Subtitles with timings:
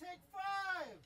[0.00, 0.98] take five.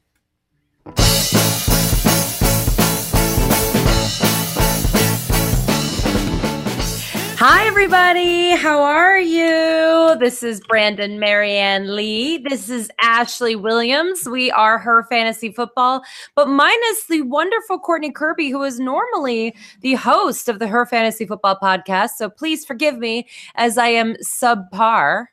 [7.39, 8.51] Hi, everybody.
[8.57, 10.17] How are you?
[10.19, 12.39] This is Brandon Marianne Lee.
[12.39, 14.29] This is Ashley Williams.
[14.29, 16.03] We are her fantasy football,
[16.35, 21.27] but minus the wonderful Courtney Kirby, who is normally the host of the Her Fantasy
[21.27, 22.11] Football podcast.
[22.17, 25.27] So please forgive me as I am subpar.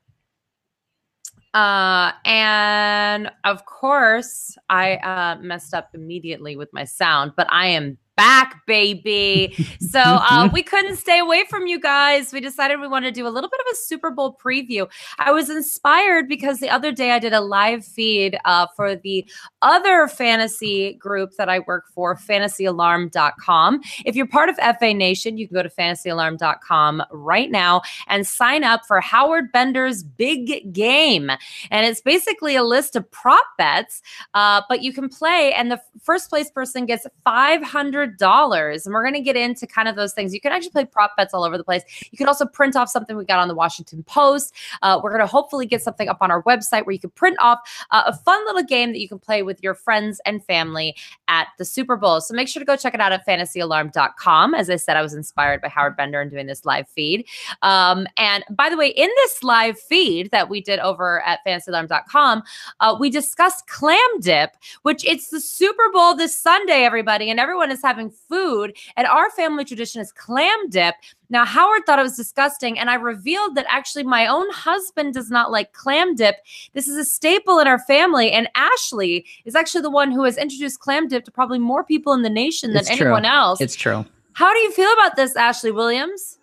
[1.56, 7.98] Uh, and of course, I uh, messed up immediately with my sound, but I am
[8.16, 9.56] back, baby.
[9.80, 12.34] So uh, we couldn't stay away from you guys.
[12.34, 14.90] We decided we wanted to do a little bit of a Super Bowl preview.
[15.20, 19.26] I was inspired because the other day I did a live feed uh, for the
[19.62, 23.82] other fantasy group that I work for, fantasyalarm.com.
[24.06, 28.66] If you're part of FA Nation, you can go to fantasyalarm.com right now and sign
[28.66, 31.30] up for Howard Bender's big game.
[31.72, 34.02] And it's basically a list of prop bets,
[34.34, 38.86] uh, but you can play, and the first place person gets 500 dollars.
[38.86, 40.34] And we're going to get into kind of those things.
[40.34, 41.84] You can actually play prop bets all over the place.
[42.12, 44.54] You can also print off something we got on the washington post.
[44.82, 47.38] Uh, we're going to hopefully get something up on our website where you can print
[47.40, 47.60] off
[47.92, 50.96] uh, a fun little game that you can play with your friends and family
[51.28, 52.22] at the super bowl.
[52.22, 55.14] So make sure to go check it out at fantasyalarm.com as i said i was
[55.14, 57.28] inspired by howard bender and doing this live feed.
[57.62, 62.44] Um, and by the way in this live feed that we did over at fantasyalarm.com
[62.80, 64.52] uh, we discussed clam dip
[64.84, 68.76] which it's the super bowl this sunday everybody and everyone is having food.
[68.98, 70.96] And our family tradition is clam dip.
[71.30, 75.32] Now, Howard thought it was disgusting, and I revealed that actually my own husband does
[75.32, 76.36] not like clam dip.
[76.74, 80.38] This is a staple in our family, and Ashley is actually the one who has
[80.38, 83.08] introduced clam dip to probably more people in the nation than It's true.
[83.08, 83.60] anyone else.
[83.62, 84.06] It's true.
[84.34, 86.38] How do you feel about this, Ashley Williams?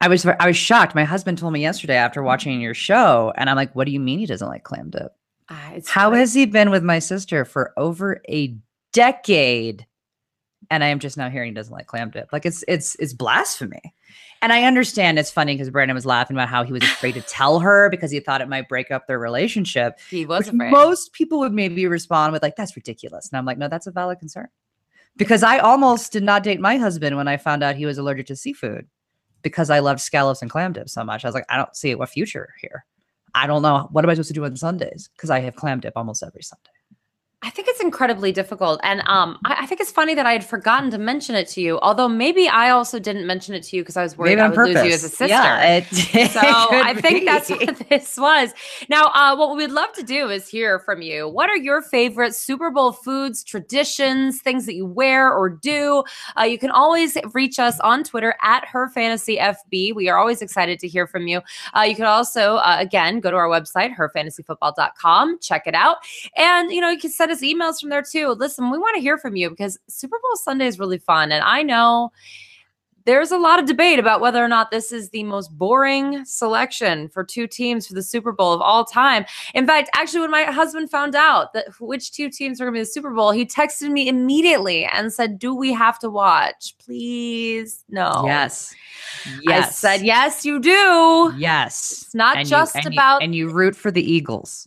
[0.00, 0.94] I was I was shocked.
[0.94, 4.00] My husband told me yesterday after watching your show, and I'm like, "What do you
[4.00, 5.12] mean he doesn't like clam dip?
[5.48, 6.18] Ah, it's How great.
[6.20, 8.54] has he been with my sister for over a
[8.92, 9.86] decade?"
[10.70, 12.32] And I am just now hearing he doesn't like clam dip.
[12.32, 13.94] Like it's it's it's blasphemy.
[14.42, 17.22] And I understand it's funny because Brandon was laughing about how he was afraid to
[17.22, 19.98] tell her because he thought it might break up their relationship.
[20.10, 20.70] he was afraid?
[20.70, 23.90] most people would maybe respond with like, "That's ridiculous," and I'm like, "No, that's a
[23.90, 24.48] valid concern."
[25.16, 28.26] Because I almost did not date my husband when I found out he was allergic
[28.26, 28.86] to seafood
[29.42, 31.24] because I loved scallops and clam dip so much.
[31.24, 32.84] I was like, I don't see a future here.
[33.34, 35.80] I don't know what am I supposed to do on Sundays because I have clam
[35.80, 36.70] dip almost every Sunday.
[37.42, 38.80] I think it's incredibly difficult.
[38.82, 41.60] And um, I, I think it's funny that I had forgotten to mention it to
[41.60, 44.40] you, although maybe I also didn't mention it to you because I was worried Maybe
[44.40, 45.26] I would lose you as a sister.
[45.26, 48.52] Yeah, it- so I think that's what this was.
[48.88, 51.28] Now, uh, what we'd love to do is hear from you.
[51.28, 56.02] What are your favorite Super Bowl foods, traditions, things that you wear or do?
[56.38, 59.94] Uh, you can always reach us on Twitter at Her Fantasy FB.
[59.94, 61.42] We are always excited to hear from you.
[61.76, 65.98] Uh, you can also, uh, again, go to our website, herfantasyfootball.com, check it out.
[66.36, 68.28] And, you know, you can send us emails from there too.
[68.38, 71.32] Listen, we want to hear from you because Super Bowl Sunday is really fun.
[71.32, 72.12] And I know
[73.06, 77.06] there's a lot of debate about whether or not this is the most boring selection
[77.10, 79.26] for two teams for the Super Bowl of all time.
[79.52, 82.78] In fact, actually, when my husband found out that which two teams were going to
[82.78, 86.74] be the Super Bowl, he texted me immediately and said, Do we have to watch?
[86.78, 88.22] Please, no.
[88.24, 88.74] Yes.
[89.42, 89.68] yes.
[89.68, 91.34] I said, Yes, you do.
[91.36, 92.04] yes.
[92.06, 94.66] It's not And you- just you- about and you root for the Eagles.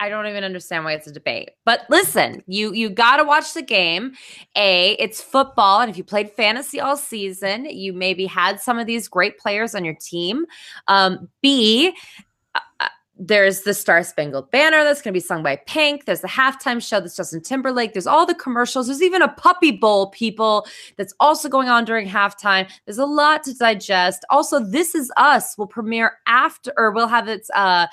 [0.00, 1.50] I don't even understand why it's a debate.
[1.64, 4.12] But listen, you you got to watch the game.
[4.56, 8.86] A, it's football, and if you played fantasy all season, you maybe had some of
[8.86, 10.46] these great players on your team.
[10.88, 11.94] Um, B,
[12.54, 12.88] uh, uh,
[13.20, 16.04] there's the Star Spangled Banner that's going to be sung by Pink.
[16.04, 17.92] There's the halftime show that's Justin Timberlake.
[17.92, 18.86] There's all the commercials.
[18.86, 22.70] There's even a Puppy Bowl, people, that's also going on during halftime.
[22.84, 24.24] There's a lot to digest.
[24.30, 27.88] Also, This Is Us will premiere after, or we'll have its uh,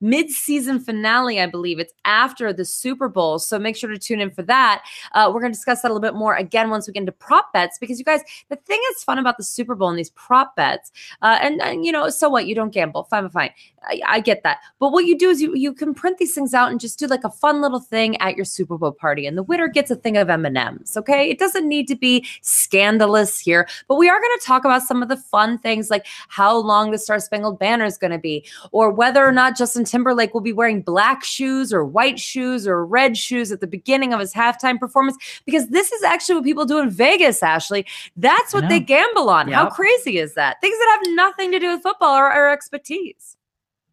[0.00, 1.78] mid-season finale i believe.
[1.78, 4.84] It's after the super bowl so make sure to tune in for that.
[5.12, 7.12] Uh, we're going to discuss that a little bit more again once we get into
[7.12, 10.10] prop bets because you guys the thing that's fun about the super bowl and these
[10.10, 10.92] prop bets
[11.22, 13.50] uh, and, and you know so what you don't gamble fine fine
[13.86, 14.58] I, I get that.
[14.78, 17.06] But what you do is you you can print these things out and just do
[17.06, 19.96] like a fun little thing at your super bowl party and the winner gets a
[19.96, 21.30] thing of m&ms okay?
[21.30, 25.02] It doesn't need to be scandalous here but we are going to talk about some
[25.02, 28.44] of the fun things like how long the star spangled banner is going to be
[28.72, 32.84] or whether or not Justin Timberlake will be wearing black shoes or white shoes or
[32.84, 36.64] red shoes at the beginning of his halftime performance because this is actually what people
[36.64, 37.86] do in Vegas, Ashley.
[38.16, 39.48] That's what they gamble on.
[39.50, 40.60] How crazy is that?
[40.60, 43.36] Things that have nothing to do with football or, or expertise.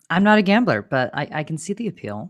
[0.10, 2.30] I'm not a gambler, but I, I can see the appeal.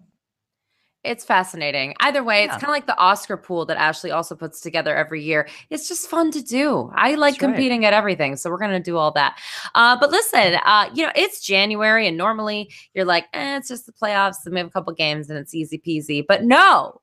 [1.03, 1.93] It's fascinating.
[1.99, 5.21] Either way, it's kind of like the Oscar pool that Ashley also puts together every
[5.21, 5.47] year.
[5.69, 6.91] It's just fun to do.
[6.95, 7.49] I like That's right.
[7.49, 9.37] competing at everything, so we're gonna do all that.
[9.75, 13.85] Uh, but listen, uh, you know, it's January, and normally you're like, eh, it's just
[13.85, 16.23] the playoffs, and we have a couple games, and it's easy peasy.
[16.25, 17.01] But no,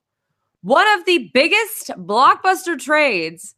[0.63, 3.55] one of the biggest blockbuster trades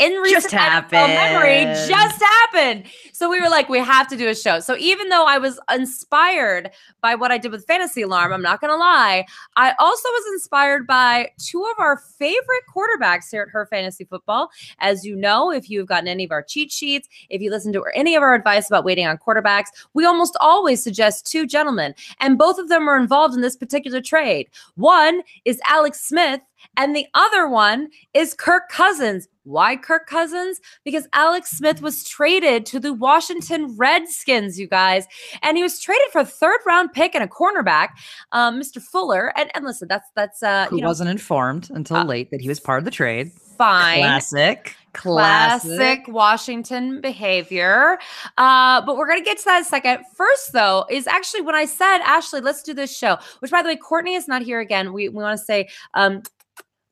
[0.00, 1.88] in recent Just NFL memory happened.
[1.90, 2.84] just happened.
[3.12, 4.58] So we were like, we have to do a show.
[4.60, 6.70] So even though I was inspired
[7.02, 9.26] by what I did with Fantasy Alarm, I'm not going to lie,
[9.56, 14.48] I also was inspired by two of our favorite quarterbacks here at Her Fantasy Football.
[14.78, 17.84] As you know, if you've gotten any of our cheat sheets, if you listen to
[17.94, 22.38] any of our advice about waiting on quarterbacks, we almost always suggest two gentlemen, and
[22.38, 24.48] both of them are involved in this particular trade.
[24.76, 26.40] One is Alex Smith.
[26.76, 29.28] And the other one is Kirk Cousins.
[29.44, 30.60] Why Kirk Cousins?
[30.84, 35.06] Because Alex Smith was traded to the Washington Redskins, you guys.
[35.42, 37.88] And he was traded for a third round pick and a cornerback,
[38.32, 38.80] um, Mr.
[38.80, 39.32] Fuller.
[39.36, 42.40] And, and listen, that's that's uh Who you know wasn't informed until Uh, late that
[42.40, 43.32] he was part of the trade.
[43.58, 44.00] fine.
[44.00, 44.76] Classic.
[44.92, 47.98] Classic Washington behavior.
[48.38, 50.04] Uh, but we're going to get to that in a second.
[50.14, 53.68] First, though, is actually when I said, Ashley, let's do this show, which, by the
[53.68, 54.92] way, Courtney is not here again.
[54.92, 56.22] We, we want to say, um,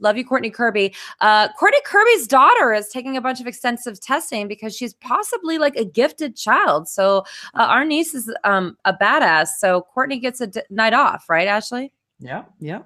[0.00, 0.94] Love you, Courtney Kirby.
[1.20, 5.76] Uh, Courtney Kirby's daughter is taking a bunch of extensive testing because she's possibly like
[5.76, 6.88] a gifted child.
[6.88, 7.24] So
[7.54, 9.48] uh, our niece is um, a badass.
[9.58, 11.92] So Courtney gets a d- night off, right, Ashley?
[12.20, 12.44] Yeah.
[12.60, 12.82] Yeah.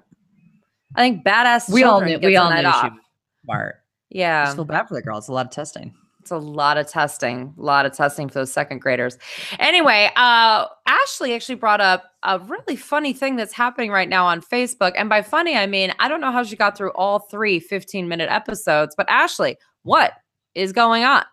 [0.95, 1.71] I think badass.
[1.71, 2.27] We all children knew.
[2.27, 2.91] We all night knew she off.
[2.93, 3.01] was
[3.45, 3.75] smart.
[4.09, 4.45] Yeah.
[4.45, 5.17] just feel bad for the girl.
[5.17, 5.93] It's a lot of testing.
[6.23, 9.17] It's a lot of testing, a lot of testing for those second graders.
[9.59, 14.39] Anyway, uh, Ashley actually brought up a really funny thing that's happening right now on
[14.39, 14.93] Facebook.
[14.95, 18.07] And by funny, I mean, I don't know how she got through all three 15
[18.07, 20.13] minute episodes, but Ashley, what
[20.55, 21.25] is going on?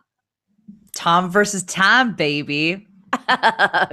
[0.92, 2.84] Tom versus Tom, baby.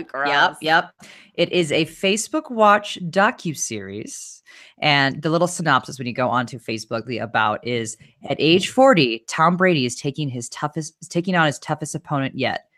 [0.08, 0.28] Gross.
[0.30, 0.92] Yep, yep.
[1.36, 4.37] It is a Facebook Watch docu series,
[4.80, 7.98] and the little synopsis when you go onto Facebook, the about is
[8.30, 12.70] at age forty, Tom Brady is taking his toughest, taking on his toughest opponent yet,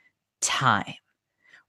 [0.42, 0.94] time.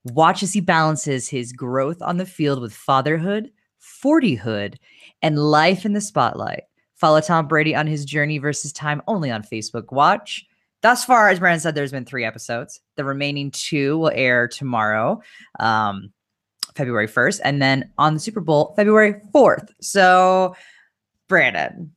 [0.04, 3.50] Watch as he balances his growth on the field with fatherhood,
[3.80, 4.76] fortyhood,
[5.20, 6.62] and life in the spotlight.
[6.94, 10.46] Follow Tom Brady on his journey versus time only on Facebook Watch.
[10.82, 12.80] Thus far, as Brandon said, there's been three episodes.
[12.96, 15.20] The remaining two will air tomorrow,
[15.58, 16.12] um,
[16.74, 19.70] February 1st, and then on the Super Bowl, February 4th.
[19.80, 20.54] So,
[21.28, 21.92] Brandon,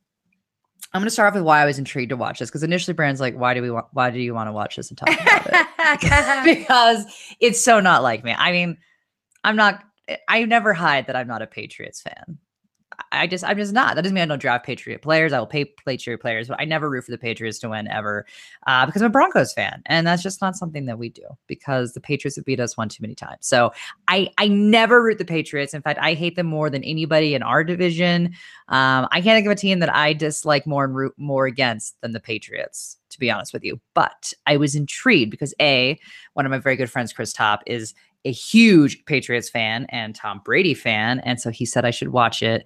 [0.94, 2.94] I'm going to start off with why I was intrigued to watch this because initially,
[2.94, 3.88] Brandon's like, "Why do we want?
[3.94, 7.06] Why do you want to watch this and talk about it?" because
[7.40, 8.36] it's so not like me.
[8.38, 8.78] I mean,
[9.44, 9.84] I'm not.
[10.28, 12.38] I never hide that I'm not a Patriots fan.
[13.14, 13.96] I just, I'm just not.
[13.96, 15.32] That doesn't mean I don't draft Patriot players.
[15.32, 18.26] I will pay Patriot players, but I never root for the Patriots to win ever
[18.68, 21.94] uh, because I'm a Broncos fan, and that's just not something that we do because
[21.94, 23.46] the Patriots have beat us one too many times.
[23.48, 23.72] So
[24.08, 25.74] I, I never root the Patriots.
[25.74, 28.34] In fact, I hate them more than anybody in our division.
[28.68, 32.00] Um, I can't think of a team that I dislike more and root more against
[32.02, 33.80] than the Patriots, to be honest with you.
[33.94, 36.00] But I was intrigued because a
[36.34, 37.94] one of my very good friends, Chris Top, is
[38.26, 41.20] a huge Patriots fan and Tom Brady fan.
[41.20, 42.66] And so he said I should watch it.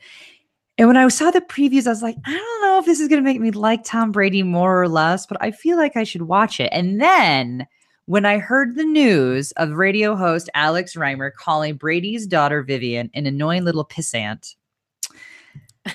[0.77, 3.07] And when I saw the previews, I was like, I don't know if this is
[3.07, 6.03] going to make me like Tom Brady more or less, but I feel like I
[6.03, 6.69] should watch it.
[6.71, 7.65] And then
[8.05, 13.25] when I heard the news of radio host Alex Reimer calling Brady's daughter Vivian an
[13.25, 14.55] annoying little pissant,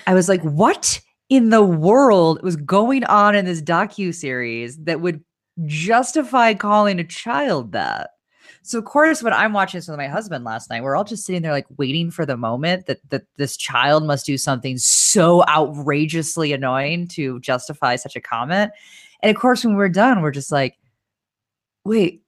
[0.05, 5.01] I was like, what in the world was going on in this docu series that
[5.01, 5.23] would
[5.65, 8.11] justify calling a child that?
[8.65, 11.25] So of course, when I'm watching this with my husband last night, we're all just
[11.25, 15.43] sitting there like waiting for the moment that that this child must do something so
[15.47, 18.71] outrageously annoying to justify such a comment.
[19.21, 20.77] And of course, when we're done, we're just like,
[21.83, 22.23] wait,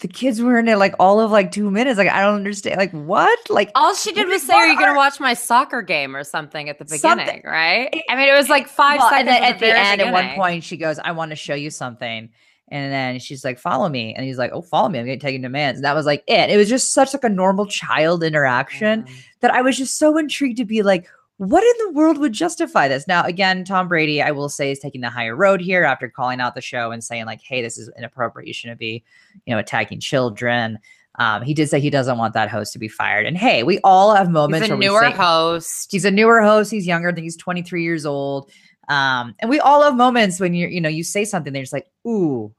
[0.00, 1.96] the kids were in it like all of like two minutes.
[1.96, 2.76] Like, I don't understand.
[2.76, 3.38] Like, what?
[3.48, 6.24] Like, All she did was say, Are you going to watch my soccer game or
[6.24, 8.02] something at the Something- beginning, right?
[8.08, 10.12] I mean, it was like five Well, seconds and then at the, the end, at
[10.12, 12.30] one point, she goes, "I want to show you something,"
[12.72, 14.98] and then she's like, "Follow me," and he's like, "Oh, follow me!
[14.98, 16.50] I'm gonna take him to man's." And that was like it.
[16.50, 19.06] It was just such like a normal child interaction
[19.40, 22.86] that I was just so intrigued to be like, what in the world would justify
[22.88, 23.08] this?
[23.08, 26.40] Now, again, Tom Brady, I will say, is taking the higher road here after calling
[26.40, 28.46] out the show and saying like, "Hey, this is inappropriate.
[28.46, 29.02] You shouldn't be,
[29.46, 30.78] you know, attacking children."
[31.16, 33.26] Um, he did say he doesn't want that host to be fired.
[33.26, 34.66] And hey, we all have moments.
[34.66, 35.92] He's a newer say- host.
[35.92, 36.70] He's a newer host.
[36.70, 37.10] He's younger.
[37.10, 38.50] I think he's 23 years old.
[38.88, 41.72] Um, and we all have moments when you're, you know, you say something, they're just
[41.72, 42.52] like, ooh,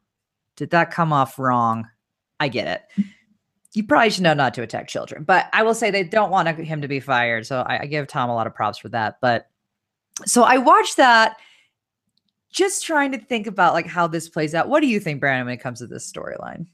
[0.55, 1.88] did that come off wrong?
[2.39, 3.05] I get it.
[3.74, 6.48] You probably should know not to attack children, but I will say they don't want
[6.60, 7.45] him to be fired.
[7.48, 9.17] So I, I give Tom a lot of props for that.
[9.22, 9.48] But
[10.25, 11.38] so I watched that
[12.51, 14.69] just trying to think about like how this plays out.
[14.69, 16.67] What do you think, Brandon, when it comes to this storyline?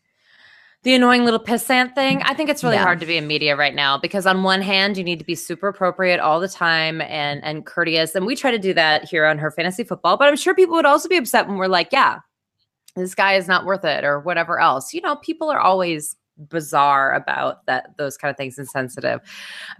[0.84, 2.22] the annoying little pissant thing.
[2.24, 2.84] I think it's really Yeah.
[2.84, 5.36] hard to be in media right now because on one hand, you need to be
[5.36, 9.26] super appropriate all the time and and courteous, and we try to do that here
[9.26, 10.16] on her fantasy football.
[10.16, 12.20] But I'm sure people would also be upset when we're like, yeah,
[13.00, 14.94] this guy is not worth it or whatever else.
[14.94, 16.16] You know, people are always
[16.48, 19.20] bizarre about that those kind of things and sensitive.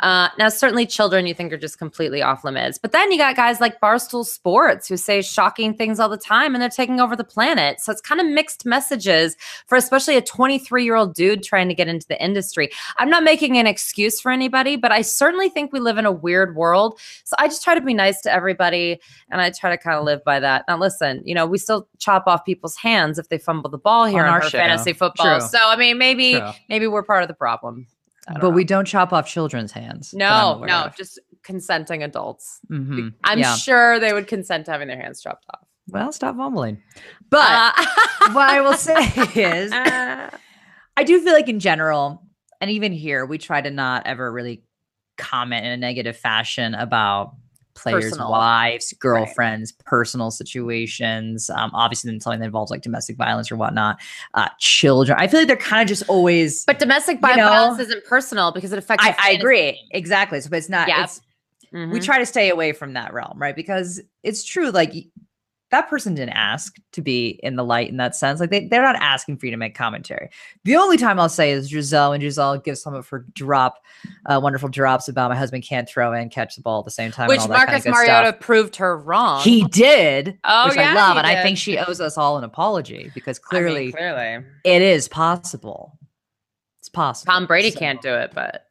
[0.02, 3.36] Uh, now, certainly children you think are just completely off limits, but then you got
[3.36, 7.16] guys like Barstool Sports who say shocking things all the time and they're taking over
[7.16, 7.80] the planet.
[7.80, 9.36] So it's kind of mixed messages
[9.68, 12.70] for especially a 23 year old dude trying to get into the industry.
[12.98, 16.12] I'm not making an excuse for anybody, but I certainly think we live in a
[16.12, 17.00] weird world.
[17.24, 19.00] So I just try to be nice to everybody
[19.30, 20.66] and I try to kind of live by that.
[20.68, 24.06] Now, listen, you know, we still chop off people's hands if they fumble the ball
[24.06, 25.40] here On on, our fantasy football.
[25.40, 25.48] True.
[25.48, 26.49] So I mean, maybe True.
[26.70, 27.88] Maybe we're part of the problem.
[28.28, 28.50] But know.
[28.52, 30.14] we don't chop off children's hands.
[30.14, 30.96] no, no, of.
[30.96, 32.60] just consenting adults.
[32.72, 33.14] Mhm.
[33.24, 33.56] I'm Yeah.
[33.56, 35.66] sure they would consent to having their hands chopped off.
[35.88, 36.84] Well, stop mumbling.
[37.32, 38.94] But Uh, what I will say
[39.36, 40.30] is, uh,
[40.96, 42.22] I do feel like in general,
[42.62, 44.64] and even here, we try to not ever really
[45.18, 47.36] comment in a negative fashion about
[47.82, 48.32] players' Personal.
[48.32, 51.50] wives, girlfriends, personal situations.
[51.50, 54.00] Um, obviously, then something that involves like domestic violence or whatnot,
[54.34, 55.18] uh, children.
[55.20, 56.66] I feel like they're kind of just always.
[56.66, 59.06] but domestic You know- violence isn't personal because it affects.
[59.06, 60.40] I, I agree exactly.
[60.42, 60.88] So, but it's not.
[60.88, 61.00] Yep.
[61.04, 61.22] It's
[61.72, 62.04] we Mhm.
[62.04, 63.56] try to stay away from that realm, right?
[63.56, 64.92] Because it's true, like
[65.72, 68.40] that person didn't ask to be in the light in that sense.
[68.40, 70.30] Like they, they're not asking for you to make commentary.
[70.64, 73.84] The only time I'll say is Gisele and Gisele gives some of her drop,
[74.26, 77.12] uh, wonderful drops about my husband can't throw and catch the ball at the same
[77.12, 77.28] time.
[77.28, 78.40] Which all that kinda Marcus good Mariota stuff.
[78.40, 79.42] proved her wrong.
[79.44, 82.44] He did, Oh, which yeah, I love, and I think she owes us all an
[82.44, 86.00] apology because I mean, clearly clearly, it is possible.
[86.80, 87.32] It's possible.
[87.32, 88.66] Tom Brady So- can't do it, but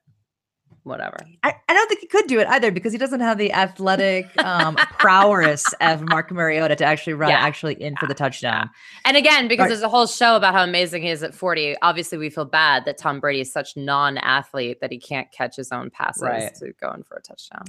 [0.89, 1.17] whatever.
[1.43, 4.27] I, I don't think he could do it either because he doesn't have the athletic
[4.45, 7.37] um, prowess of Mark Mariota to actually run Yeah.
[7.39, 8.69] actually in for the touchdown.
[9.05, 9.69] And again, because Right.
[9.69, 12.85] there's a whole show about how amazing he is at 40, obviously we feel bad
[12.87, 16.55] that Tom Brady is such non-athlete that he can't catch his own passes Right.
[16.57, 17.65] to go in for a touchdown.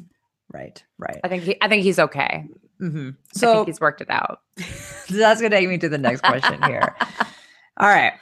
[0.52, 1.20] Right, right.
[1.24, 2.46] I think he, I think he's okay.
[2.80, 4.42] hmm I So think he's worked it out.
[4.58, 6.96] that's going to take me to the next question here.
[7.78, 8.14] All right.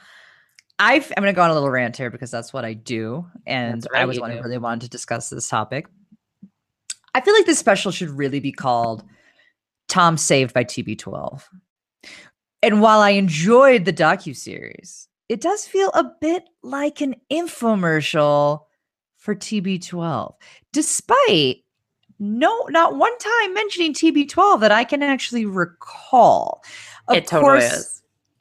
[0.78, 3.26] I've, I'm going to go on a little rant here because that's what I do.
[3.46, 5.86] And right, I was one who really wanted to discuss this topic.
[7.14, 9.02] I feel like this special should really be called
[9.88, 11.42] Tom Saved by TB12.
[12.62, 18.62] And while I enjoyed the docu-series, it does feel a bit like an infomercial
[19.16, 20.34] for TB12,
[20.72, 21.58] despite
[22.20, 26.62] no not one time mentioning TB12 that I can actually recall.
[27.08, 27.97] Of it totally course, is.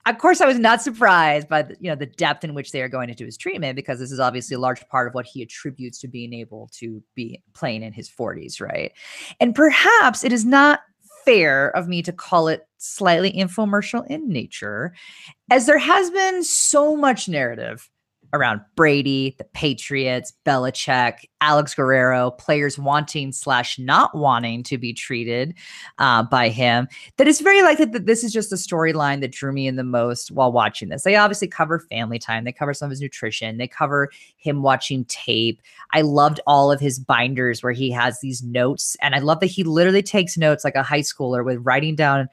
[0.09, 2.81] Of course, I was not surprised by the, you know the depth in which they
[2.81, 5.41] are going into his treatment because this is obviously a large part of what he
[5.41, 8.91] attributes to being able to be playing in his 40s, right?
[9.39, 10.81] And perhaps it is not
[11.25, 14.93] fair of me to call it slightly infomercial in nature,
[15.51, 17.89] as there has been so much narrative
[18.33, 25.53] around Brady, the Patriots, Belichick, Alex Guerrero, players wanting slash not wanting to be treated
[25.97, 29.51] uh, by him that it's very likely that this is just the storyline that drew
[29.51, 31.03] me in the most while watching this.
[31.03, 35.05] They obviously cover family time, they cover some of his nutrition, they cover him watching
[35.05, 35.61] tape.
[35.91, 39.47] I loved all of his binders where he has these notes, and I love that
[39.47, 42.27] he literally takes notes like a high schooler with writing down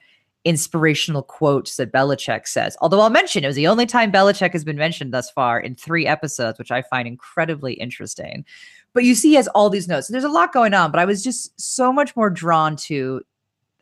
[0.45, 2.77] inspirational quotes that Belichick says.
[2.79, 5.75] Although I'll mention it was the only time Belichick has been mentioned thus far in
[5.75, 8.45] three episodes, which I find incredibly interesting.
[8.93, 10.07] But you see, he has all these notes.
[10.07, 13.21] There's a lot going on, but I was just so much more drawn to,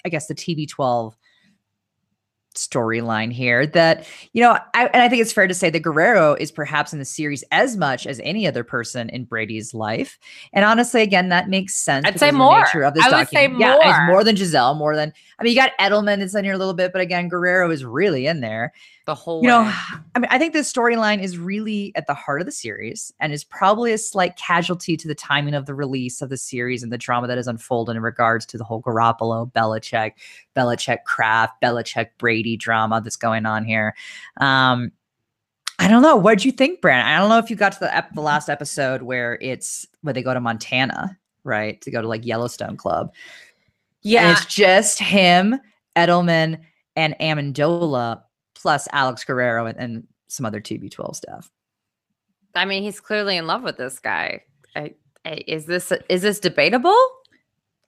[0.06, 1.14] I guess, the TB12
[2.56, 6.36] storyline here that you know I, and i think it's fair to say that guerrero
[6.36, 10.20] is perhaps in the series as much as any other person in brady's life
[10.54, 12.60] and honestly again that makes sense I'd say of more.
[12.60, 13.60] nature of this I would say document.
[13.60, 14.08] yeah it's more.
[14.08, 16.74] more than gisele more than i mean you got edelman that's in here a little
[16.74, 18.74] bit but again guerrero is really in there
[19.06, 19.74] The whole you know way.
[20.16, 23.34] i mean i think this storyline is really at the heart of the series and
[23.34, 26.92] is probably a slight casualty to the timing of the release of the series and
[26.92, 30.14] the drama that has unfolded in regards to the whole garoppolo belichick
[30.56, 33.94] belichick craft belichick brady drama that's going on here
[34.38, 34.92] um
[35.80, 36.16] I don't know.
[36.16, 37.14] What'd you think, Brandon?
[37.14, 40.14] I don't know if you got to the ep- the last episode where it's where
[40.14, 43.08] they go to Montana, right, to go to like Yellowstone Club.
[43.08, 44.32] And yeah.
[44.32, 45.60] it's just him,
[45.96, 46.60] Edelman,
[46.96, 48.22] and Amendola,
[48.56, 51.52] plus Alex Guerrero and, and some other TB12 stuff.
[52.56, 54.44] I mean, he's clearly in love with this guy.
[54.76, 54.94] I,
[55.26, 56.96] I, is this is this debatable?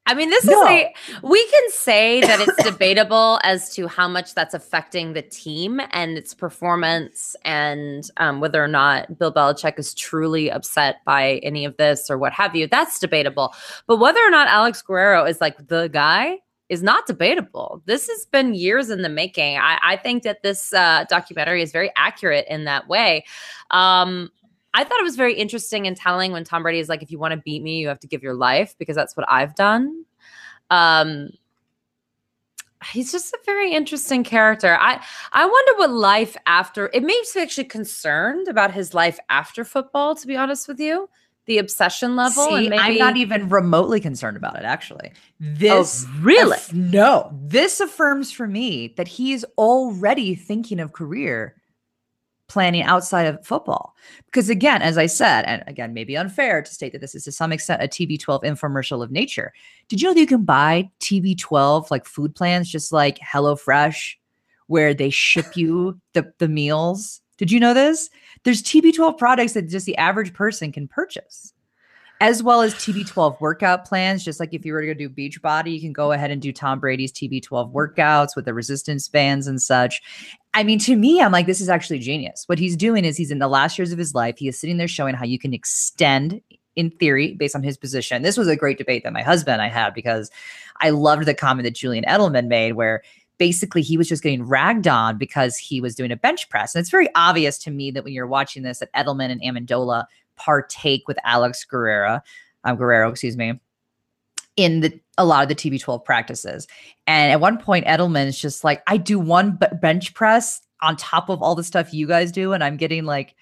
[0.07, 0.61] I mean, this No.
[0.63, 0.93] is a
[1.23, 6.15] we can say that it's debatable as to how much that's affecting the team and
[6.17, 11.75] its performance, and um, whether or not Bill Belichick is truly upset by any of
[11.77, 12.67] this or what have you.
[12.67, 13.55] That's debatable.
[13.87, 16.37] But whether or not Alex Guerrero is like the guy,
[16.69, 17.81] is not debatable.
[17.85, 19.57] This has been years in the making.
[19.57, 23.25] I, I think that this uh, documentary is very accurate in that way.
[23.71, 24.31] Um,
[24.73, 27.19] I thought it was very interesting and telling when Tom Brady is like, if you
[27.19, 30.05] want to beat me, you have to give your life because that's what I've done.
[30.69, 31.29] Um,
[32.91, 34.77] he's just a very interesting character.
[34.79, 39.63] I I wonder what life after it makes me actually concerned about his life after
[39.63, 41.09] football, to be honest with you
[41.45, 42.45] the obsession level.
[42.45, 44.63] See, maybe- I'm not even remotely concerned about it.
[44.63, 47.31] Actually, this oh, really aff- no.
[47.33, 51.55] This affirms for me that he's already thinking of career
[52.47, 53.95] planning outside of football.
[54.25, 57.31] Because again, as I said, and again, maybe unfair to state that this is to
[57.31, 59.53] some extent a TB12 infomercial of nature.
[59.87, 64.15] Did you know that you can buy TB12 like food plans, just like HelloFresh,
[64.67, 67.21] where they ship you the the meals?
[67.37, 68.09] Did you know this?
[68.45, 71.51] There's TB12 products that just the average person can purchase,
[72.21, 74.23] as well as TB12 workout plans.
[74.23, 76.41] Just like if you were to go do beach body, you can go ahead and
[76.41, 80.01] do Tom Brady's TB12 workouts with the resistance bands and such.
[80.53, 82.43] I mean, to me, I'm like, this is actually genius.
[82.45, 84.77] What he's doing is he's in the last years of his life, he is sitting
[84.77, 86.39] there showing how you can extend
[86.75, 88.21] in theory, based on his position.
[88.21, 90.29] This was a great debate that my husband and I had because
[90.81, 93.01] I loved the comment that Julian Edelman made, where
[93.37, 96.73] basically he was just getting ragged on because he was doing a bench press.
[96.73, 100.05] And it's very obvious to me that when you're watching this, that Edelman and Amendola
[100.35, 102.21] partake with Alex Guerrero,
[102.63, 103.59] um, Guerrero, excuse me,
[104.57, 106.67] in the a lot of the TB12 practices.
[107.07, 111.29] And at one point, Edelman's just like, I do one b- bench press on top
[111.29, 113.35] of all the stuff you guys do, and I'm getting like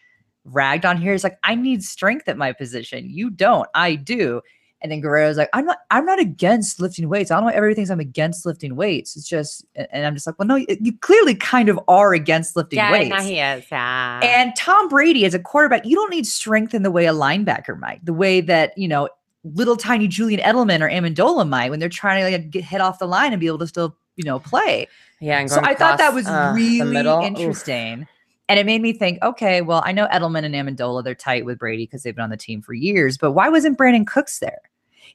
[0.46, 1.12] ragged on here.
[1.12, 3.10] He's like, I need strength at my position.
[3.10, 3.68] You don't.
[3.74, 4.42] I do.
[4.84, 7.32] And then Guerrero's like, I'm not, I'm not against lifting weights.
[7.32, 9.16] I don't know everybody thinks I'm against lifting weights.
[9.16, 12.78] It's just, and I'm just like, well, no, you clearly kind of are against lifting
[12.78, 13.10] yeah, weights.
[13.10, 13.64] no, he is.
[13.72, 14.20] Yeah.
[14.22, 17.80] And Tom Brady as a quarterback, you don't need strength in the way a linebacker
[17.80, 19.08] might, the way that, you know,
[19.46, 23.00] little tiny Julian Edelman or Amendola might when they're trying to like get hit off
[23.00, 24.88] the line and be able to still, you know, play.
[25.22, 25.40] yeah.
[25.40, 27.20] And So going I thought that was uh, really middle.
[27.20, 27.26] Oof.
[27.26, 28.06] interesting.
[28.50, 31.58] And it made me think, okay, well, I know Edelman and Amendola, they're tight with
[31.58, 34.60] Brady because they've been on the team for years, but why wasn't Brandin Cooks there?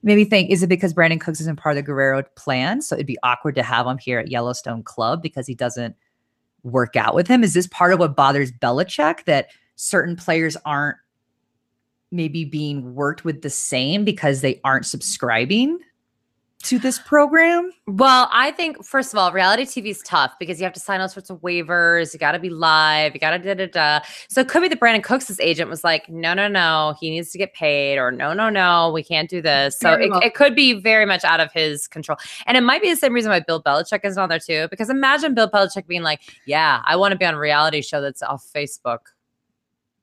[0.02, 2.80] Made me think, is it because Brandin Cooks isn't part of the Guerrero plan?
[2.82, 5.96] So it'd be awkward to have him here at Yellowstone Club because he doesn't
[6.62, 7.42] work out with him.
[7.42, 10.96] Is this part of what bothers Belichick that certain players aren't
[12.10, 15.78] maybe being worked with the same because they aren't subscribing
[16.64, 17.70] to this program?
[17.86, 21.00] Well, I think first of all, reality TV is tough because you have to sign
[21.00, 22.12] all sorts of waivers.
[22.12, 23.14] You got to be live.
[23.14, 24.06] You got to da da da.
[24.28, 27.30] So it could be that Brandin Cooks' agent was like, "No, no, no, he needs
[27.30, 30.54] to get paid," or "No, no, no, we can't do this." So it, it could
[30.54, 33.40] be very much out of his control, and it might be the same reason why
[33.40, 34.66] Bill Belichick isn't on there too.
[34.68, 38.00] Because imagine Bill Belichick being like, "Yeah, I want to be on a reality show
[38.00, 38.98] that's off Facebook."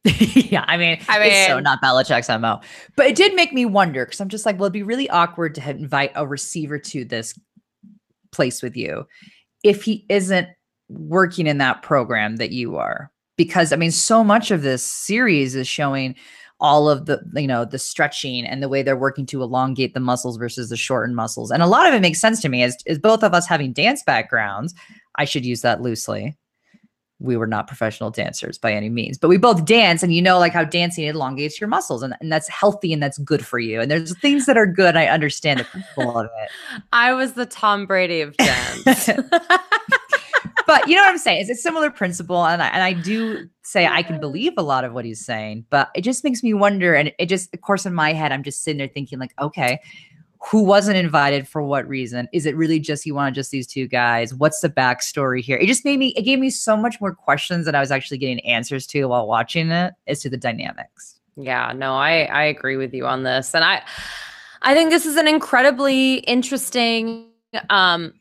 [0.51, 2.61] yeah, I mean, I it's so mean- not Belichick's MO.
[2.95, 5.55] But it did make me wonder because I'm just like, well, it'd be really awkward
[5.55, 7.37] to invite a receiver to this
[8.31, 9.07] place with you
[9.63, 10.47] if he isn't
[10.89, 13.11] working in that program that you are.
[13.35, 16.15] Because I mean, so much of this series is showing
[16.59, 19.99] all of the, you know, the stretching and the way they're working to elongate the
[19.99, 21.51] muscles versus the shortened muscles.
[21.51, 23.73] And a lot of it makes sense to me as, as both of us having
[23.73, 24.73] dance backgrounds.
[25.17, 26.37] I should use that loosely
[27.19, 30.37] we were not professional dancers by any means, but we both dance and you know
[30.37, 33.79] like how dancing elongates your muscles and, and that's healthy and that's good for you.
[33.79, 34.97] And there's things that are good.
[34.97, 36.83] I understand the principle of it.
[36.93, 39.09] I was the Tom Brady of dance.
[40.67, 41.41] But you know what I'm saying?
[41.41, 42.45] It's a similar principle.
[42.45, 45.65] And I, and I do say I can believe a lot of what he's saying,
[45.69, 46.95] but it just makes me wonder.
[46.95, 49.79] And it just, of course, in my head, I'm just sitting there thinking like, okay,
[50.39, 52.27] who wasn't invited for what reason?
[52.31, 54.33] Is it really just you wanted just these two guys?
[54.33, 55.57] What's the backstory here?
[55.57, 58.17] It just made me, it gave me so much more questions that I was actually
[58.17, 61.19] getting answers to while watching it as to the dynamics.
[61.37, 63.53] Yeah, no, I I agree with you on this.
[63.53, 63.83] And I
[64.61, 67.27] I think this is an incredibly interesting
[67.69, 68.13] um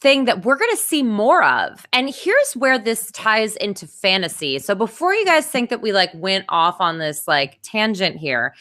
[0.00, 1.84] thing that we're going to see more of.
[1.92, 4.60] And here's where this ties into fantasy.
[4.60, 8.54] So before you guys think that we like went off on this like tangent here,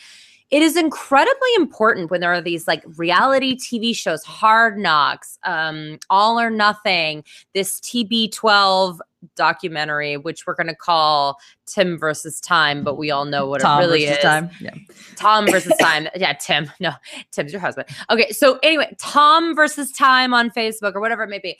[0.50, 6.00] it is incredibly important when there are these like reality TV shows, Hard Knocks, um,
[6.10, 9.00] All or Nothing, this TB12
[9.36, 13.82] documentary, which we're going to call Tim versus Time, but we all know what Tom
[13.82, 14.24] it really versus is.
[14.24, 14.50] time.
[14.62, 14.74] Yeah.
[15.16, 16.08] Tom versus Time.
[16.16, 16.72] Yeah, Tim.
[16.80, 16.92] No,
[17.32, 17.90] Tim's your husband.
[18.10, 21.58] Okay, so anyway, Tom versus Time on Facebook or whatever it may be.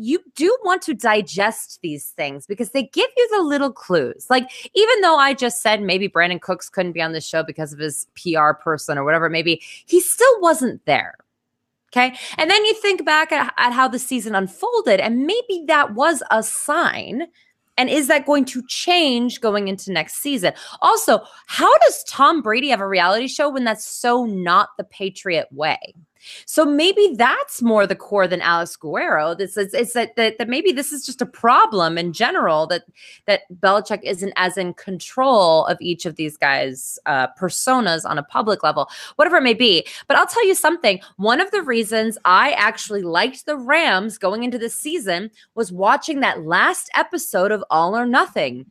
[0.00, 4.26] You do want to digest these things because they give you the little clues.
[4.30, 7.72] Like, even though I just said maybe Brandin Cooks couldn't be on the show because
[7.72, 11.16] of his PR person or whatever it may be, he still wasn't there.
[11.92, 12.16] Okay.
[12.38, 16.22] And then you think back at, at how the season unfolded, and maybe that was
[16.30, 17.24] a sign.
[17.76, 20.52] And is that going to change going into next season?
[20.82, 25.48] Also, how does Tom Brady have a reality show when that's so not the Patriot
[25.50, 25.94] way?
[26.44, 29.34] So maybe that's more the core than Alex Guerrero.
[29.34, 32.84] This is that, that that maybe this is just a problem in general that
[33.26, 38.22] that Belichick isn't as in control of each of these guys' uh, personas on a
[38.22, 39.86] public level, whatever it may be.
[40.08, 41.00] But I'll tell you something.
[41.16, 46.20] One of the reasons I actually liked the Rams going into this season was watching
[46.20, 48.66] that last episode of All or Nothing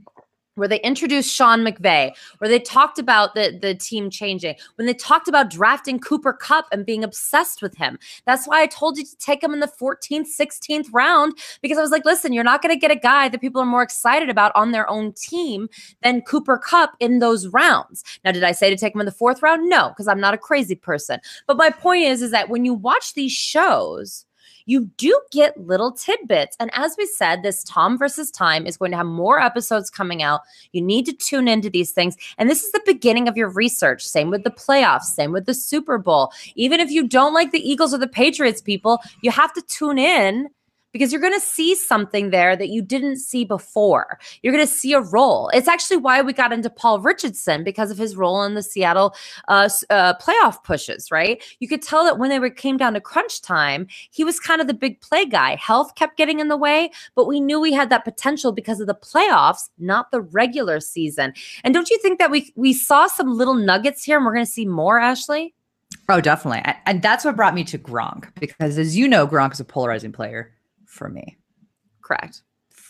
[0.60, 4.94] where they introduced Sean McVay, where they talked about the, the team changing, when they
[4.94, 7.98] talked about drafting Cooper Kupp and being obsessed with him.
[8.26, 11.82] That's why I told you to take him in the 14th, 16th round, because I
[11.82, 14.30] was like, listen, you're not going to get a guy that people are more excited
[14.30, 15.70] about on their own team
[16.04, 18.04] than Cooper Kupp in those rounds.
[18.24, 19.70] Now, did I say to take him in the fourth round?
[19.70, 21.20] No, because I'm not a crazy person.
[21.48, 24.26] But my point is, is that when you watch these shows,
[24.70, 26.56] you do get little tidbits.
[26.60, 30.22] And as we said, this Tom versus Time is going to have more episodes coming
[30.22, 30.42] out.
[30.74, 32.16] You need to tune into these things.
[32.38, 34.06] And this is the beginning of your research.
[34.06, 36.32] Same with the playoffs, same with the Super Bowl.
[36.54, 39.98] Even if you don't like the Eagles or the Patriots, people, you have to tune
[39.98, 40.50] in
[40.92, 44.20] because you're going to see something there that you didn't see before.
[44.42, 45.50] You're going to see a role.
[45.50, 49.16] It's actually why we got into Paul Richardson because of his role in the Seattle
[49.48, 51.44] uh, uh, playoff pushes, right?
[51.60, 54.62] You could tell that when they were, came down to crunch time, he was kind
[54.62, 55.56] of the big play guy.
[55.56, 58.88] Health kept getting in the way, but we knew we had that potential because of
[58.88, 61.34] the playoffs, not the regular season.
[61.64, 64.46] And don't you think that we we saw some little nuggets here and we're going
[64.46, 65.54] to see more, Ashley?
[66.08, 66.64] Oh, definitely.
[66.86, 70.12] And that's what brought me to Gronk because as you know, Gronk is a polarizing
[70.12, 70.52] player
[70.90, 71.38] for me.
[72.02, 72.42] Correct.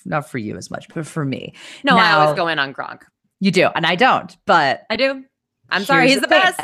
[0.06, 1.54] Not for you as much, but for me.
[1.84, 3.02] No, now, I always go in on Gronk.
[3.40, 5.24] You do, and I don't, but I do.
[5.70, 6.60] I'm sorry, he's the, the best.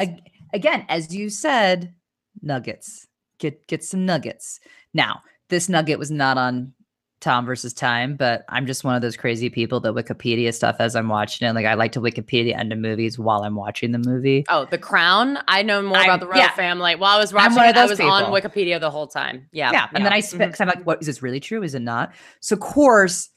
[0.53, 1.93] Again, as you said,
[2.41, 3.07] nuggets.
[3.39, 4.59] Get get some nuggets.
[4.93, 6.73] Now, this nugget was not on
[7.21, 10.95] Tom versus Time, but I'm just one of those crazy people that Wikipedia stuff as
[10.95, 11.53] I'm watching it.
[11.53, 14.45] Like I like to Wikipedia end of movies while I'm watching the movie.
[14.49, 15.39] Oh, The Crown.
[15.47, 16.51] I know more I'm, about the royal yeah.
[16.51, 16.95] family.
[16.95, 18.11] While I was watching it, I was people.
[18.11, 19.47] on Wikipedia the whole time.
[19.51, 19.71] Yeah.
[19.71, 19.87] Yeah.
[19.93, 20.69] And then I spent because mm-hmm.
[20.69, 21.63] I'm like, what is this really true?
[21.63, 22.13] Is it not?
[22.41, 23.29] So of course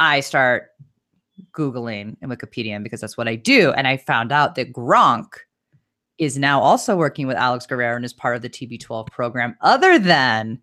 [0.00, 0.68] I start
[1.52, 3.72] Googling and Wikipedia because that's what I do.
[3.72, 5.28] And I found out that Gronk
[6.18, 9.98] is now also working with Alex Guerrero and is part of the TB12 program, other
[9.98, 10.60] than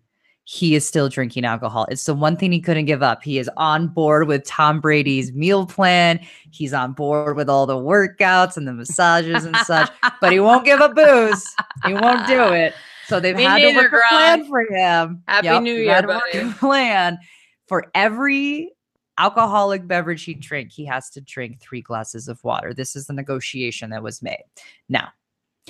[0.50, 1.86] he is still drinking alcohol.
[1.90, 3.22] It's the one thing he couldn't give up.
[3.22, 6.20] He is on board with Tom Brady's meal plan.
[6.52, 9.90] He's on board with all the workouts and the massages and such,
[10.22, 11.46] but he won't give up booze.
[11.84, 12.72] He won't do it.
[13.08, 15.22] So they've Me had to work a plan for him.
[15.28, 16.38] Happy yep, New Year, buddy.
[16.38, 17.18] a plan
[17.66, 18.72] for every
[19.18, 20.72] alcoholic beverage he drink.
[20.72, 22.72] He has to drink three glasses of water.
[22.72, 24.44] This is the negotiation that was made.
[24.88, 25.08] Now,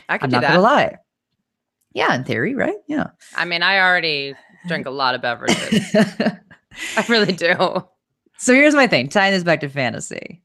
[0.08, 0.98] I am not gonna lie.
[1.94, 2.76] Yeah, in theory, right?
[2.86, 3.08] Yeah.
[3.34, 4.36] I mean, I already
[4.66, 5.94] drink a lot of beverages.
[5.94, 7.54] I really do.
[8.38, 10.42] So here's my thing tying this back to fantasy.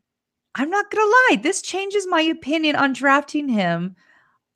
[0.56, 1.42] I'm not going to lie.
[1.42, 3.96] This changes my opinion on drafting him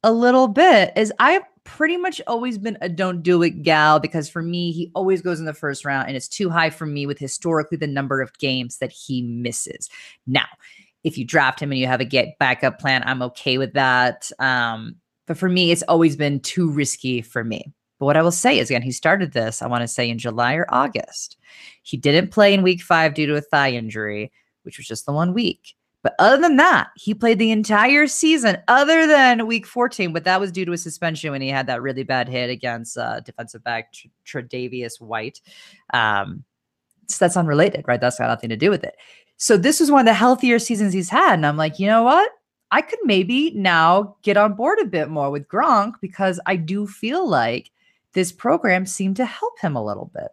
[0.04, 0.94] a little bit.
[0.96, 4.92] Is I've pretty much always been a don't do it gal because for me, he
[4.96, 7.88] always goes in the first round and it's too high for me with historically the
[7.88, 9.90] number of games that he misses.
[10.26, 10.46] Now,
[11.04, 14.32] if you draft him and you have a get backup plan, I'm okay with that.
[14.40, 17.74] Um, but for me, it's always been too risky for me.
[18.00, 20.18] But what I will say is, again, he started this, I want to say, in
[20.18, 21.38] July or August.
[21.84, 24.32] He didn't play in week five due to a thigh injury,
[24.64, 25.76] which was just the one week.
[26.04, 30.14] But other than that, he played the entire season, other than week 14.
[30.14, 32.98] But that was due to a suspension when he had that really bad hit against
[32.98, 33.94] uh, defensive back
[34.26, 35.42] Tre'Davious White.
[35.94, 36.44] Um,
[37.08, 38.00] so that's unrelated, right?
[38.00, 38.96] That's got nothing to do with it.
[39.38, 41.34] So this was one of the healthier seasons he's had.
[41.34, 42.32] And I'm like, you know what?
[42.72, 46.86] I could maybe now get on board a bit more with Gronk because I do
[46.86, 47.72] feel like
[48.18, 50.30] this program seemed to help him a little bit.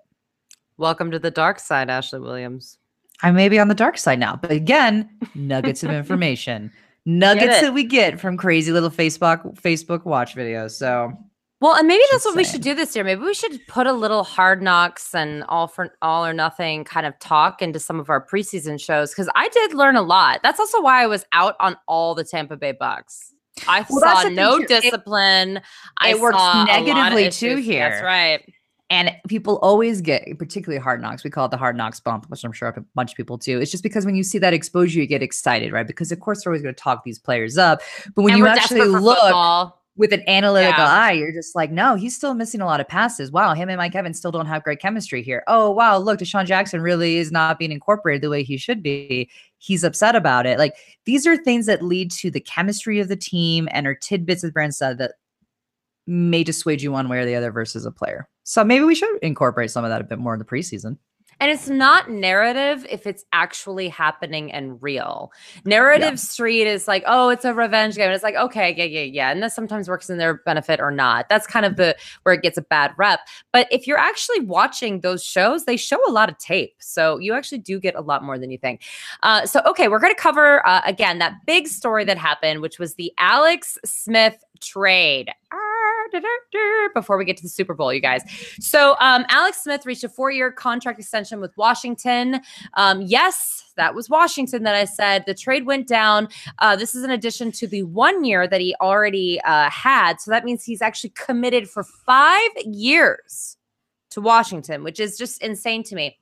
[0.79, 2.79] Welcome to the dark side, Ashley Williams.
[3.23, 6.73] I may be on the dark side now, but again, nuggets of information,
[7.05, 10.71] nuggets that we get from crazy little Facebook Facebook watch videos.
[10.71, 11.13] So,
[11.61, 13.05] well, and maybe that's what we should do this year.
[13.05, 17.05] Maybe we should put a little hard knocks and all for all or nothing kind
[17.05, 20.41] of talk into some of our preseason shows because I did learn a lot.
[20.43, 23.34] That's also why I was out on all the Tampa Bay Bucks.
[23.69, 25.59] I well, saw no discipline.
[25.59, 25.63] It,
[25.99, 27.91] I works negatively too here.
[27.91, 28.55] That's right.
[28.91, 31.25] And people always get particularly hard knocks.
[31.25, 33.61] We call it the hard knocks bump, which I'm sure a bunch of people do.
[33.61, 35.87] It's just because when you see that exposure, you get excited, right?
[35.87, 37.81] Because of course they're always going to talk these players up.
[38.15, 39.84] But when and you actually look football.
[39.97, 40.93] With an analytical yeah.
[40.93, 43.31] eye, you're just like, no, he's still missing a lot of passes.
[43.31, 45.45] Wow, him and Mike Evans still don't have great chemistry here.
[45.47, 49.31] Oh, wow, look, DeSean Jackson really is not being incorporated the way he should be
[49.65, 50.59] he's upset about it.
[50.59, 50.75] Like
[51.07, 54.51] these are things that lead to the chemistry of the team and are tidbits, as
[54.51, 55.13] Brand said, that
[56.07, 58.29] may dissuade you one way or the other versus a player.
[58.43, 60.99] So maybe we should incorporate some of that a bit more in the preseason.
[61.45, 65.31] And it's not narrative if it's actually happening and real.
[65.67, 66.15] Narrative Yeah.
[66.15, 68.07] street is like, oh, it's a revenge game.
[68.07, 69.31] And it's like, okay, yeah, yeah, yeah.
[69.31, 71.29] And that sometimes works in their benefit or not.
[71.29, 73.21] That's kind of the where it gets a bad rep.
[73.53, 76.77] But if you're actually watching those shows, they show a lot of tape.
[76.79, 78.81] So you actually do get a lot more than you think.
[79.23, 82.79] Uh, so, okay, we're going to cover uh, again that big story that happened, which
[82.79, 85.29] was the Alex Smith trade.
[85.53, 85.74] Ah,
[86.95, 88.23] Before we get to the Super Bowl, you guys.
[88.61, 92.41] So, um, Alex Smith reached a four year contract extension with Washington.
[92.75, 95.25] Um, yes, that was Washington that I said.
[95.27, 96.29] The trade went down.
[96.59, 100.21] Uh, this is in addition to the one year that he already uh, had.
[100.21, 103.57] So that means he's actually committed for five years
[104.11, 106.19] to Washington, which is just insane to me.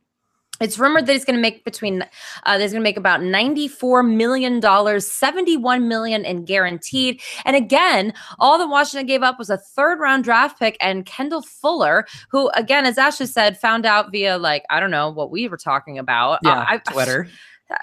[0.63, 2.03] It's rumored that he's going to make between,
[2.45, 7.21] uh, he's going to make about $94 million, 71 million in guaranteed.
[7.45, 11.43] And again, all that Washington gave up was a third round draft pick and Kendall
[11.43, 15.49] Fuller, who again, as Ashley said, found out via like, I don't know what we
[15.49, 16.39] were talking about.
[16.43, 17.29] Yeah, Uh, I, Twitter.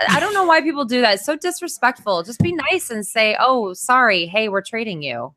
[0.07, 1.15] I don't know why people do that.
[1.15, 2.21] It's so disrespectful.
[2.23, 4.27] Just be nice and say, "Oh, sorry.
[4.27, 5.33] Hey, we're trading you."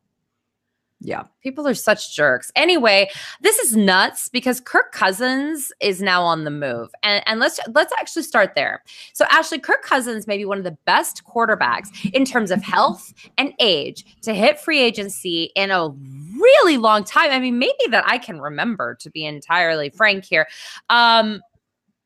[1.05, 1.25] Yeah.
[1.43, 2.53] People are such jerks.
[2.55, 3.11] Anyway,
[3.41, 6.91] this is nuts because Kirk Cousins is now on the move.
[7.03, 8.85] And, and let's let's actually start there.
[9.13, 13.13] So Ashley, Kirk Cousins may be one of the best quarterbacks in terms of health
[13.37, 17.33] and age to hit free agency in a really long time.
[17.33, 20.47] I mean, maybe that I can remember to be entirely frank here.
[20.89, 21.41] Um,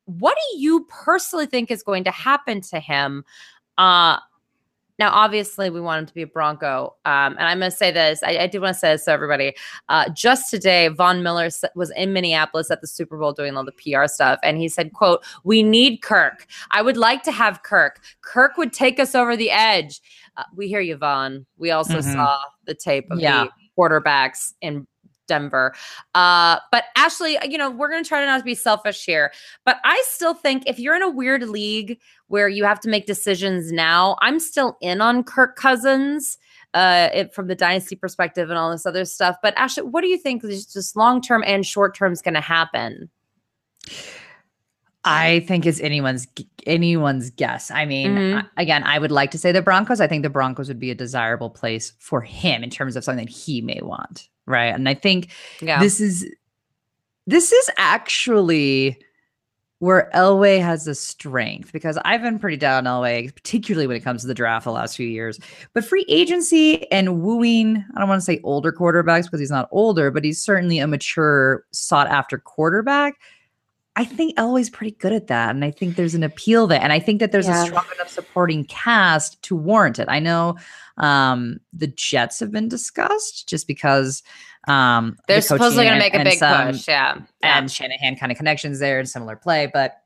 [0.05, 3.25] what do you personally think is going to happen to him?
[3.77, 4.17] Uh
[4.99, 6.95] now, obviously, we want him to be a Bronco.
[7.05, 8.23] Um, and I'm going to say this.
[8.23, 9.53] I, I do want to say this to everybody.
[9.89, 13.71] Uh, just today, Von Miller was in Minneapolis at the Super Bowl doing all the
[13.73, 14.39] PR stuff.
[14.43, 16.47] And he said, quote, we need Kirk.
[16.71, 18.01] I would like to have Kirk.
[18.21, 20.01] Kirk would take us over the edge.
[20.35, 21.45] Uh, we hear you, Von.
[21.57, 22.13] We also Mhm.
[22.13, 23.45] saw the tape of Yeah.
[23.45, 24.87] the quarterbacks in
[25.27, 25.73] Denver.
[26.15, 29.31] Uh, but Ashley, you know, we're going to try to not to be selfish here.
[29.65, 33.05] But I still think if you're in a weird league where you have to make
[33.05, 36.37] decisions now, I'm still in on Kirk Cousins
[36.73, 39.37] uh, it, from the dynasty perspective and all this other stuff.
[39.41, 42.33] But Ashley, what do you think is just long term and short term is going
[42.33, 43.09] to happen?
[45.07, 46.27] I think it's anyone's
[46.65, 47.71] anyone's guess.
[47.71, 48.43] I mean, Mhm.
[48.57, 50.01] I- again, I would like to say the Broncos.
[50.01, 53.25] I think the Broncos would be a desirable place for him in terms of something
[53.25, 54.73] that he may want, right?
[54.73, 55.29] And I think
[55.61, 55.79] Yeah.
[55.79, 56.25] this is
[57.25, 58.97] this is actually
[59.79, 63.99] where Elway has a strength because I've been pretty down on Elway, particularly when it
[64.03, 65.39] comes to the draft the last few years.
[65.73, 69.69] But free agency and wooing, I don't want to say older quarterbacks because he's not
[69.71, 73.15] older, but he's certainly a mature, sought after quarterback.
[73.99, 75.49] I think Elway's pretty good at that.
[75.55, 76.79] And I think there's an appeal there.
[76.79, 77.63] And I think that there's Yeah.
[77.63, 80.05] a strong enough supporting cast to warrant it.
[80.07, 80.55] I know
[80.97, 84.21] um, the Jets have been discussed just because
[84.67, 86.87] um, They're supposedly going to make a big some- push.
[86.87, 87.15] Yeah.
[87.41, 87.57] yeah.
[87.57, 90.01] and Shanahan kind of connections there and similar play, but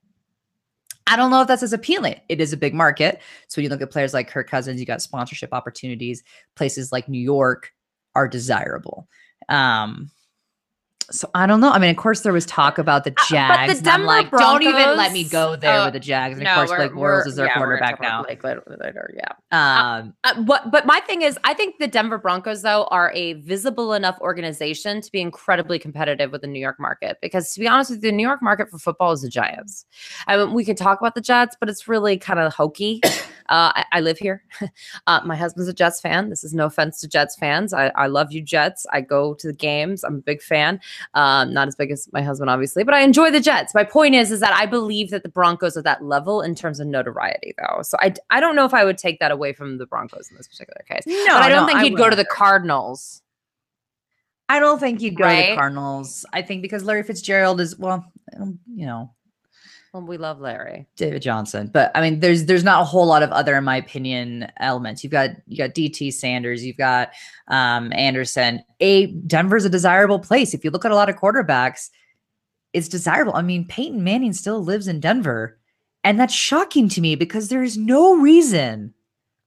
[1.08, 2.22] I don't know if that's as appealing.
[2.30, 3.20] It is a big market.
[3.50, 6.24] So when you look at players like Kirk Cousins, you got sponsorship opportunities.
[6.56, 7.74] Places like New York
[8.16, 9.10] are desirable.
[9.50, 10.10] Um,
[11.12, 11.70] so I don't know.
[11.70, 14.06] I mean, of course, there was talk about the Uh, but the and I'm Denver
[14.06, 16.38] like, don't even let me go there Oh, with the Jags.
[16.38, 18.24] And no, of course, Blake Bortles is their yeah, quarterback now.
[18.24, 19.34] Blake later, later, yeah.
[19.52, 23.34] Um, Uh, what, but my thing is, I think the Denver Broncos, though, are a
[23.34, 27.18] visible enough organization to be incredibly competitive with the New York market.
[27.22, 29.86] Because to be honest with you, the New York market for football is the Giants.
[30.28, 33.02] I mean, we can talk about the Jets, but it's really kind of hokey.
[33.52, 34.46] Uh, I, I live here.
[35.08, 36.30] uh, my husband's a Jets fan.
[36.30, 37.74] This is no offense to Jets fans.
[37.74, 38.86] I, I love you, Jets.
[38.94, 40.06] I go to the games.
[40.06, 40.80] I'm a big fan.
[41.14, 43.76] Um, not as big as my husband, obviously, but I enjoy the Jets.
[43.76, 46.80] My point is, is that I believe that the Broncos are that level in terms
[46.80, 47.82] of notoriety, though.
[47.84, 50.38] So I, I don't know if I would take that away from the Broncos in
[50.38, 51.04] this particular case.
[51.06, 52.26] no, but I don't no, think he'd go to the.
[52.32, 53.22] Cardinals.
[54.50, 56.26] I don't think he'd go to the Cardinals.
[56.34, 58.06] I think because Larry Fitzgerald is well,
[58.74, 59.12] you know,
[59.94, 60.88] Well, we love Larry.
[60.96, 61.70] David Johnson.
[61.72, 65.04] But I mean, there's there's not a whole lot of other, in my opinion, elements.
[65.04, 67.10] You've got you got DT Sanders, you've got
[67.50, 68.64] um Anderson.
[68.80, 70.54] A Denver's a desirable place.
[70.54, 71.90] If you look at a lot of quarterbacks,
[72.72, 73.36] it's desirable.
[73.36, 75.58] I mean, Peyton Manning still lives in Denver.
[76.04, 78.94] And that's shocking to me because there's no reason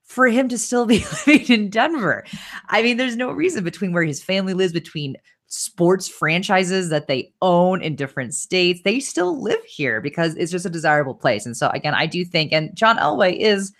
[0.03, 2.23] for him to still be living in Denver.
[2.69, 7.31] I mean, there's no reason between where his family lives, between sports franchises that they
[7.41, 8.81] own in different states.
[8.83, 11.45] They still live here because it's just a desirable place.
[11.45, 13.73] And so, again, I do think, and John Elway is,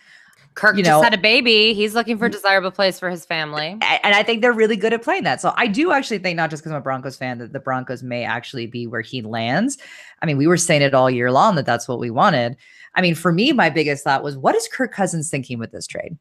[0.55, 1.73] Kirk You just know- had a baby.
[1.73, 2.33] He's looking for a mm.
[2.33, 3.77] desirable place for his family.
[3.81, 5.41] and I think they're really good at playing that.
[5.41, 8.01] So I do actually think, not just because I'm a Broncos fan, that the Broncos
[8.01, 9.77] may actually be where he lands.
[10.21, 12.55] I mean, we were saying it all year long that that's what we wanted.
[12.95, 15.87] I mean, for me, my biggest thought was, what is Kirk Cousins thinking with this
[15.87, 16.17] trade?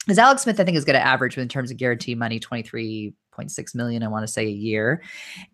[0.00, 3.14] Because Alex Smith, I think, is going to average in terms of guaranteed money 23
[3.38, 5.02] 5.6 million, I want to say a year.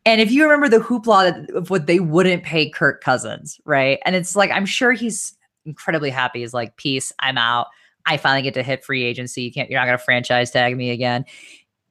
[0.04, 3.98] And if you remember the hoopla of what they wouldn't pay Kirk Cousins, right?
[4.04, 6.40] And it's like, I'm sure he's incredibly happy.
[6.40, 7.68] He's like, peace, I'm out.
[8.06, 9.42] I finally get to hit free agency.
[9.42, 11.24] You can't, you're not going to franchise tag me again.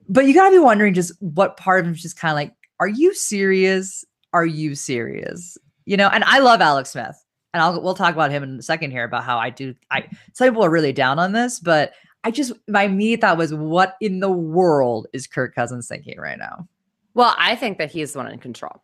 [0.07, 2.35] But you got to be wondering just what part of him is just kind of
[2.35, 4.05] like, are you serious?
[4.33, 5.57] Are you serious?
[5.85, 7.17] You know, and I love Alex Smith.
[7.53, 10.07] And I'll we'll talk about him in a second here about how I do I
[10.33, 13.95] some people are really down on this, but I just my immediate thought was what
[13.99, 16.67] in the world is Kirk Cousins thinking right now?
[17.13, 18.81] Well, I think that he's the one in control.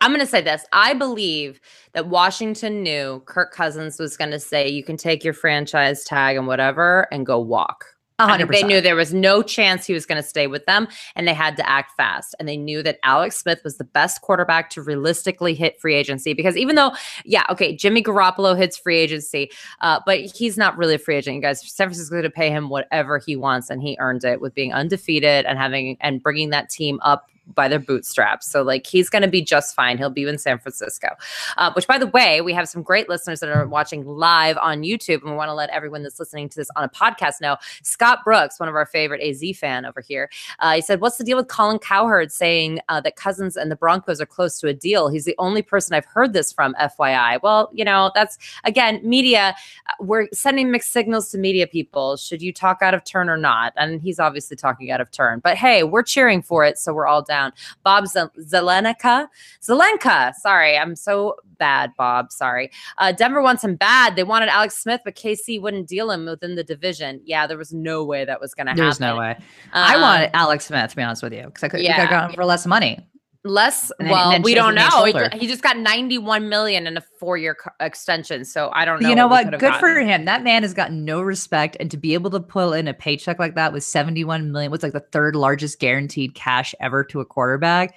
[0.00, 0.66] I'm going to say this.
[0.72, 1.58] I believe
[1.94, 6.36] that Washington knew Kirk Cousins was going to say, you can take your franchise tag
[6.36, 7.95] and whatever and go walk.
[8.18, 10.88] I think they knew there was no chance he was going to stay with them
[11.14, 12.34] and they had to act fast.
[12.38, 16.32] And they knew that Alex Smith was the best quarterback to realistically hit free agency
[16.32, 16.92] because even though,
[17.24, 19.50] yeah, okay, Jimmy Garoppolo hits free agency,
[19.80, 21.36] uh, but he's not really a free agent.
[21.36, 24.40] You guys, San Francisco going to pay him whatever he wants and he earned it
[24.40, 28.50] with being undefeated and having and bringing that team up by their bootstraps.
[28.50, 29.98] So like he's going to be just fine.
[29.98, 31.08] He'll be in San Francisco.
[31.56, 34.82] Uh, which by the way, we have some great listeners that are watching live on
[34.82, 37.56] YouTube, and we want to let everyone that's listening to this on a podcast know.
[37.82, 40.28] Scott Brooks, one of our favorite AZ fan over here,
[40.58, 43.76] uh, he said, "What's the deal with Colin Cowherd saying uh, that Cousins and the
[43.76, 45.08] Broncos are close to a deal?
[45.08, 46.74] He's the only person I've heard this from.
[46.80, 47.40] FYI.
[47.42, 49.54] Well, you know that's again media.
[49.88, 52.16] Uh, we're sending mixed signals to media people.
[52.16, 53.72] Should you talk out of turn or not?
[53.76, 55.40] And he's obviously talking out of turn.
[55.40, 57.52] But hey, we're cheering for it, so we're all down down.
[57.82, 59.28] Bob Zelenka,
[59.62, 60.34] Zelenka.
[60.34, 62.32] Sorry, I'm so bad, Bob.
[62.32, 62.70] Sorry.
[62.98, 64.16] Uh, Denver wants him bad.
[64.16, 67.20] They wanted Alex Smith, but KC wouldn't deal him within the division.
[67.24, 68.84] Yeah, there was no way that was going to happen.
[68.84, 69.30] There's no way.
[69.30, 69.36] Um,
[69.72, 71.92] I wanted Alex Smith, to be honest with you, because I could yeah.
[71.92, 73.06] have gotten for less money
[73.46, 77.54] less then, well we don't know he, he, just got 91 million in a four-year
[77.54, 79.52] co- extension so i don't know you know what, what?
[79.52, 79.80] good gotten.
[79.80, 82.88] for him that man has gotten no respect and to be able to pull in
[82.88, 87.04] a paycheck like that with 71 million was like the third largest guaranteed cash ever
[87.04, 87.94] to a quarterback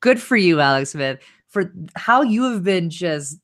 [0.00, 3.38] good for you alex smith for how you have been just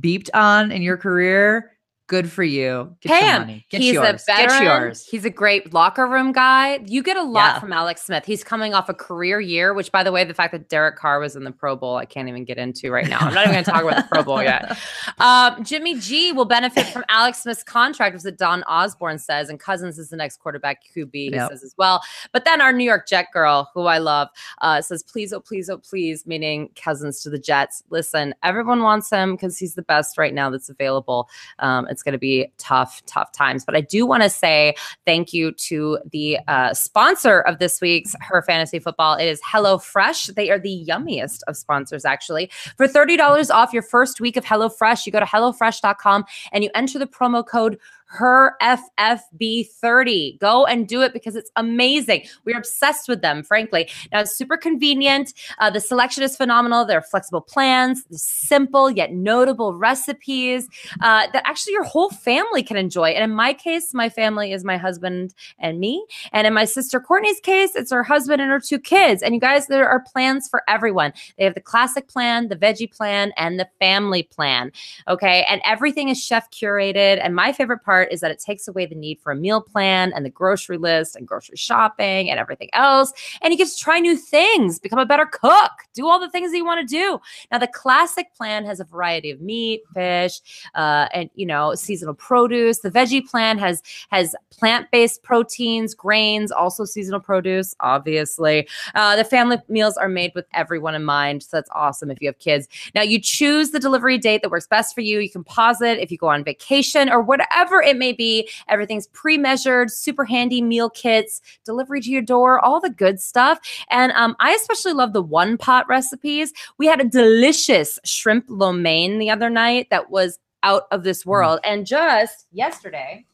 [0.00, 1.73] beeped on in your career
[2.06, 2.94] Good for you.
[3.00, 3.62] Get Pay him.
[3.68, 4.06] He's yours.
[4.06, 4.48] a veteran.
[4.48, 5.06] Get yours.
[5.06, 6.80] He's a great locker room guy.
[6.84, 7.60] You get a lot yeah.
[7.60, 8.26] from Alex Smith.
[8.26, 11.18] He's coming off a career year, which, by the way, the fact that Derek Carr
[11.18, 13.20] was in the Pro Bowl, I can't even get into right now.
[13.20, 14.78] I'm not even going to talk about the Pro Bowl yet.
[15.18, 19.98] Um, Jimmy G will benefit from Alex Smith's contract, as Don Osborne says, and Cousins
[19.98, 21.50] is the next quarterback QB, he yep.
[21.50, 22.02] says as well.
[22.32, 24.28] But then our New York Jet girl, who I love,
[24.60, 27.84] uh, says, please, oh, please, oh, please, meaning Cousins to the Jets.
[27.90, 31.28] Listen, everyone wants him because he's the best right now that's available.
[31.60, 33.64] Um, it's going to be tough, tough times.
[33.64, 34.74] But I do want to say
[35.06, 39.14] thank you to the uh, sponsor of this week's Her Fantasy Football.
[39.14, 40.34] It is HelloFresh.
[40.34, 42.50] They are the yummiest of sponsors, actually.
[42.76, 46.98] For $30 off your first week of HelloFresh, you go to HelloFresh.com and you enter
[46.98, 47.78] the promo code
[48.14, 50.38] her FFB30.
[50.38, 52.24] Go and do it because it's amazing.
[52.44, 53.90] We're obsessed with them, frankly.
[54.12, 55.34] Now, it's super convenient.
[55.58, 56.84] Uh, the selection is phenomenal.
[56.84, 60.68] There are flexible plans, simple yet notable recipes
[61.02, 63.10] uh, that actually your whole family can enjoy.
[63.10, 66.04] And in my case, my family is my husband and me.
[66.32, 69.22] And in my sister Courtney's case, it's her husband and her two kids.
[69.22, 71.12] And you guys, there are plans for everyone.
[71.36, 74.70] They have the classic plan, the veggie plan, and the family plan.
[75.08, 75.44] Okay.
[75.48, 77.20] And everything is chef curated.
[77.22, 79.60] And my favorite part part is that it takes away the need for a meal
[79.60, 83.12] plan and the grocery list and grocery shopping and everything else.
[83.42, 86.50] And you get to try new things, become a better cook, do all the things
[86.50, 87.20] that you want to do.
[87.50, 90.40] Now, the classic plan has a variety of meat, fish,
[90.74, 92.80] uh, and you know, seasonal produce.
[92.80, 98.68] The veggie plan has has plant-based proteins, grains, also seasonal produce, obviously.
[98.94, 101.42] Uh, the family meals are made with everyone in mind.
[101.42, 102.68] So that's awesome if you have kids.
[102.94, 105.18] Now you choose the delivery date that works best for you.
[105.18, 108.48] You can pause it if you go on vacation or whatever it may be.
[108.68, 113.58] Everything's pre-measured, super handy meal kits, delivery to your door, all the good stuff.
[113.90, 116.52] And um, I especially love the one pot recipes.
[116.78, 121.24] We had a delicious shrimp lo mein the other night that was out of this
[121.24, 121.26] mm.
[121.26, 121.60] world.
[121.64, 123.24] And just yesterday,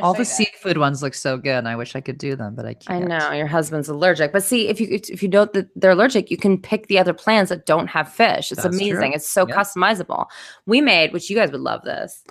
[0.00, 1.58] all the seafood ones look so good.
[1.58, 3.04] And I wish I could do them, but I can't.
[3.04, 4.32] I know your husband's allergic.
[4.32, 7.12] But see, if you if you know that they're allergic, you can pick the other
[7.12, 8.50] plans that don't have fish.
[8.50, 8.96] It's That's amazing.
[8.96, 9.12] True.
[9.14, 9.56] It's so yep.
[9.56, 10.26] customizable.
[10.66, 12.24] We made, which you guys would love this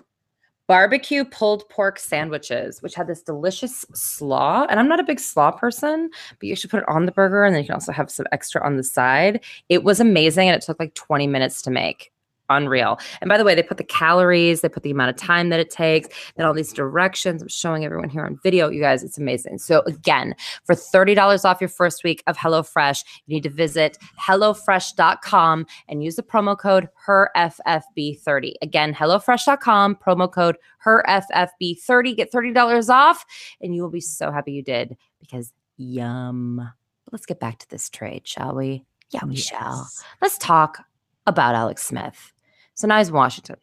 [0.68, 4.66] barbecue pulled pork sandwiches, which had this delicious slaw.
[4.70, 7.44] And I'm not a big slaw person, but you should put it on the burger
[7.44, 9.44] and then you can also have some extra on the side.
[9.70, 12.13] It was amazing and it took like 20 minutes to make
[12.50, 13.00] unreal.
[13.22, 15.60] And by the way, they put the calories, they put the amount of time that
[15.60, 17.42] it takes, then all these directions.
[17.42, 18.70] I'm showing everyone here on video.
[18.70, 19.60] You guys, it's amazing.
[19.60, 25.66] So again, for $30 off your first week of HelloFresh, you need to visit HelloFresh.com
[25.88, 28.54] and use the promo code HERFFB30.
[28.62, 32.16] Again, HelloFresh.com, promo code HERFFB30.
[32.16, 33.26] Get $30 off,
[33.62, 36.70] and you will be so happy you did because yum.
[37.12, 38.86] let's get back to this trade, shall we?
[39.12, 39.46] Yeah, we yes.
[39.46, 39.90] shall.
[40.22, 40.84] Let's talk
[41.28, 42.34] about Alex Smith.
[42.76, 43.58] So now he's in Washington.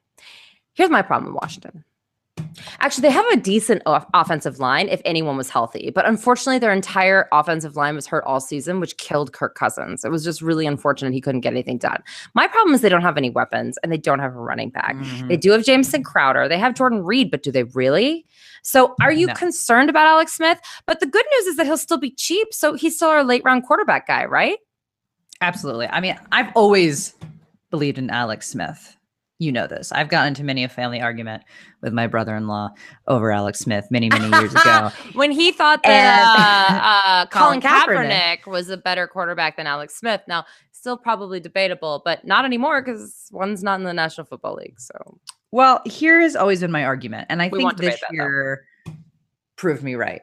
[0.75, 1.85] Here's my problem with Washington.
[2.81, 6.73] Actually, they have a decent off- offensive line if anyone was healthy, but unfortunately, their
[6.73, 10.05] entire offensive line was hurt all season, which killed Kirk Cousins.
[10.05, 12.03] It was just really unfortunate he couldn't get anything done.
[12.35, 14.97] My problem is they don't have any weapons and they don't have a running back.
[14.97, 15.29] Mm-hmm.
[15.29, 18.27] They do have Jamison Crowder, they have Jordan Reed, but do they really?
[18.63, 19.35] So, are you no.
[19.35, 20.61] concerned about Alex Smith?
[20.87, 23.43] But the good news is that he'll still be cheap, so he's still our late
[23.45, 24.59] round quarterback guy, right?
[25.41, 25.89] Absolutely.
[25.89, 27.15] I mean, I've always
[27.71, 28.97] believed in Alex Smith
[29.41, 29.91] you know this.
[29.91, 31.43] I've gotten into many a family argument
[31.81, 32.75] with my brother-in-law
[33.09, 34.91] over Alex Smith many, many years ago.
[35.15, 38.43] when he thought that uh, uh, Colin, Kaepernick.
[38.43, 40.21] Kaepernick was a better quarterback than Alex Smith.
[40.29, 44.79] Now, still probably debatable, but not anymore because one's not in the National Football League.
[44.79, 45.19] So,
[45.53, 48.93] well, here has always been my argument, and I we think this year though.
[49.57, 50.21] proved me right.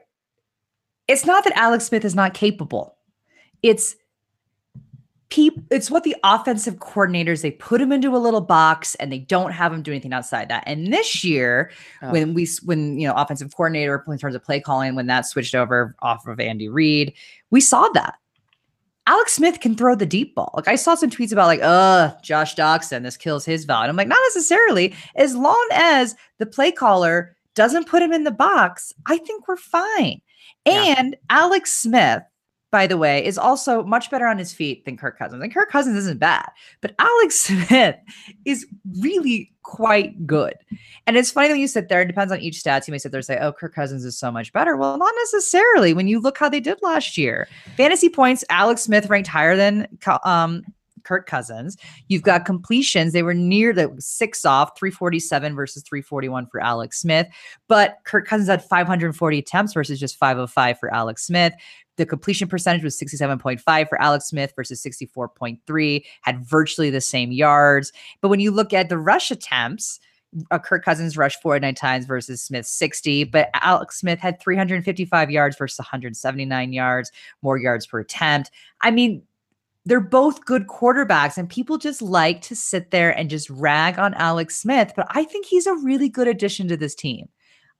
[1.08, 2.96] It's not that Alex Smith is not capable.
[3.64, 3.96] It's
[5.30, 9.18] people it's what the offensive coordinators they put him into a little box and they
[9.18, 10.64] don't have him do anything outside that.
[10.66, 11.70] And this year
[12.02, 12.12] oh.
[12.12, 15.54] when we when you know offensive coordinator in terms of play calling when that switched
[15.54, 17.12] over off of andy reid
[17.50, 18.14] we saw that.
[19.06, 20.50] Alex smith can throw the deep ball.
[20.54, 23.96] Like i saw some tweets about like uh josh doctson this kills his value i'm
[23.96, 24.94] like not necessarily.
[25.16, 29.56] As long as the play caller doesn't put him in the box i think we're
[29.56, 30.22] fine.
[30.64, 30.94] Yeah.
[30.98, 32.22] and alex smith
[32.70, 35.42] by the way, is also much better on his feet than Kirk Cousins.
[35.42, 36.48] And Kirk Cousins isn't bad,
[36.80, 37.96] but Alex Smith
[38.44, 38.66] is
[39.00, 40.54] really quite good.
[41.06, 42.86] And it's funny when you sit there, it depends on each stats.
[42.86, 44.76] You may sit there and say, oh, Kirk Cousins is so much better.
[44.76, 47.48] Well, not necessarily when you look how they did last year.
[47.76, 49.86] Fantasy points, Alex Smith ranked higher than
[50.24, 50.64] um,
[51.08, 51.78] Kirk Cousins.
[52.08, 53.14] You've got completions.
[53.14, 57.26] They were near the six off, 347 versus 341 for Alex Smith.
[57.66, 61.54] But Kirk Cousins had 540 attempts versus just 505 for Alex Smith.
[61.96, 67.90] The completion percentage was 67.5 for Alex Smith versus 64.3, had virtually the same yards.
[68.20, 69.98] But when you look at the rush attempts,
[70.50, 75.56] uh, Kirk Cousins rushed 49 times versus Smith 60, but Alex Smith had 355 yards
[75.56, 77.10] versus 179 yards,
[77.42, 78.50] more yards per attempt.
[78.82, 79.22] I mean,
[79.88, 84.12] they're both good quarterbacks, and people just like to sit there and just rag on
[84.14, 87.28] Alex Smith, but I think he's a really good addition to this team.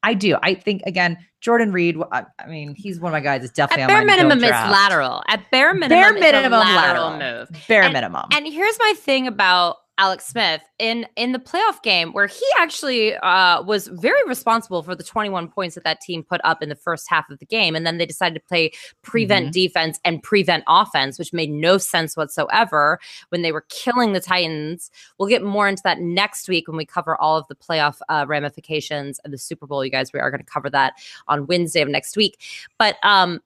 [0.03, 0.37] I do.
[0.43, 1.97] I think again, Jordan Reed.
[2.11, 3.45] I, mean, he's one of my guys.
[3.45, 5.23] It's definitely at bare minimum it's lateral.
[5.29, 7.67] At bare minimum, bare minimum lateral, lateral move.
[7.67, 8.27] Bare and, minimum.
[8.33, 13.15] And here's my thing about Alex Smith in in the playoff game where he actually
[13.17, 16.77] uh, was very responsible for the 21 points that that team put up in the
[16.77, 18.71] first half of the game, and then they decided to play
[19.03, 19.53] prevent mm-hmm.
[19.53, 22.99] defense and prevent offense, which made no sense whatsoever
[23.31, 24.91] when they were killing the Titans.
[25.19, 28.25] We'll get more into that next week when we cover all of the playoff uh,
[28.29, 29.85] ramifications of the Super Bowl.
[29.85, 30.95] You guys, we are going to cover that
[31.27, 32.41] on Wednesday of next week,
[32.79, 33.41] but um.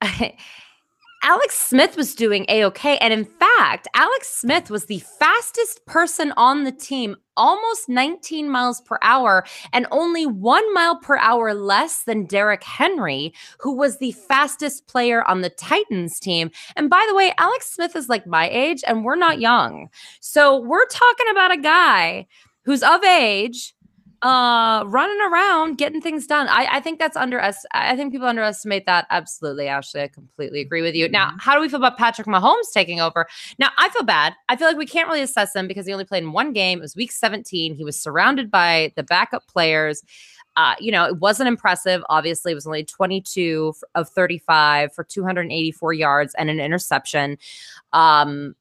[1.22, 2.98] Alex Smith was doing a okay.
[2.98, 8.80] And in fact, Alex Smith was the fastest person on the team, almost 19 miles
[8.82, 14.12] per hour, and only one mile per hour less than Derrick Henry, who was the
[14.12, 16.50] fastest player on the Titans team.
[16.76, 19.88] And by the way, Alex Smith is like my age, and we're not young.
[20.20, 22.26] So we're talking about a guy
[22.64, 23.75] who's of age
[24.26, 26.48] uh running around getting things done.
[26.48, 29.06] I i think that's under us i think people underestimate that.
[29.10, 31.08] Absolutely ashley i completely agree with you.
[31.08, 31.38] Now mm-hmm.
[31.38, 33.26] how do we feel about patrick mahomes taking over?
[33.58, 34.34] Now i feel bad.
[34.48, 36.78] I feel like we can't really assess him because he only played in one game.
[36.78, 40.02] It was week 17 he was surrounded by the backup players.
[40.56, 42.02] Uh, you know, it wasn't impressive.
[42.08, 47.36] Obviously, it was only 22 of 35 for 284 yards and an interception.
[47.92, 48.56] Um,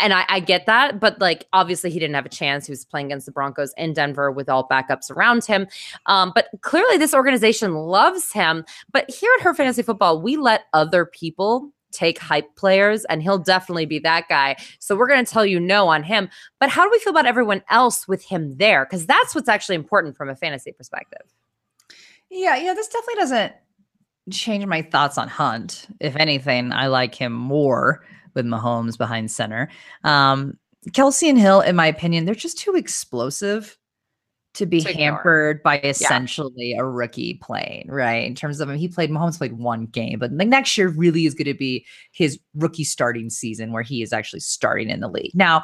[0.00, 2.66] and I, I, get that, but like obviously he didn't have a chance.
[2.66, 5.66] He was playing against the Broncos in Denver with all backups around him.
[6.06, 8.64] Um, but clearly, this organization loves him.
[8.92, 13.38] But here at Her Fantasy Football, we let other people take hype players, and he'll
[13.38, 14.56] definitely be that guy.
[14.78, 16.28] So we're going to tell you no on him.
[16.60, 18.84] But how do we feel about everyone else with him there?
[18.84, 21.22] Because that's what's actually important from a fantasy perspective.
[22.30, 23.52] Yeah, yeah, this definitely doesn't
[24.30, 25.86] change my thoughts on Hunt.
[26.00, 28.04] If anything, I like him more
[28.38, 29.68] with Mahomes behind center.
[30.04, 30.56] Um,
[30.90, 33.76] Kelce and Hill, in my opinion, they're just too explosive
[34.54, 36.80] to be to hampered by essentially yeah.
[36.80, 38.24] a rookie playing, right?
[38.24, 41.26] In terms of him, he played Mahomes played one game, but like next year really
[41.26, 45.08] is going to be his rookie starting season where he is actually starting in the
[45.08, 45.32] league.
[45.34, 45.62] Now,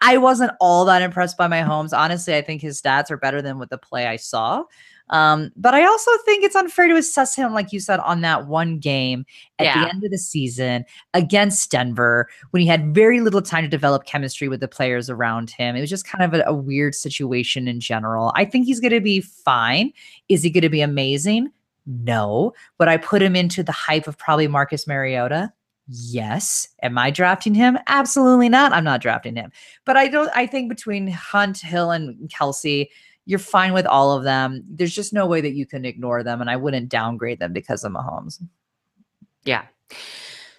[0.00, 1.96] I wasn't all that impressed by my Mahomes.
[1.96, 4.64] Honestly, I think his stats are better than what the play I saw.
[5.10, 8.46] Um, but I also think it's unfair to assess him, like you said, on that
[8.46, 9.26] one game
[9.58, 9.84] at yeah.
[9.84, 14.06] the end of the season against Denver when he had very little time to develop
[14.06, 15.76] chemistry with the players around him.
[15.76, 18.32] It was just kind of a, a weird situation in general.
[18.34, 19.92] I think he's going to be fine.
[20.28, 21.50] Is he going to be amazing?
[21.86, 22.54] No.
[22.78, 25.52] Would I put him into the hype of probably Marcus Mariota?
[25.86, 26.66] Yes.
[26.82, 27.78] Am I drafting him?
[27.88, 28.72] Absolutely not.
[28.72, 29.52] I'm not drafting him.
[29.84, 32.88] But I don't I think between Hunt, Hill, and Kelce,
[33.26, 34.62] you're fine with all of them.
[34.68, 36.40] There's just no way that you can ignore them.
[36.40, 38.42] And I wouldn't downgrade them because of Mahomes.
[39.44, 39.64] Yeah.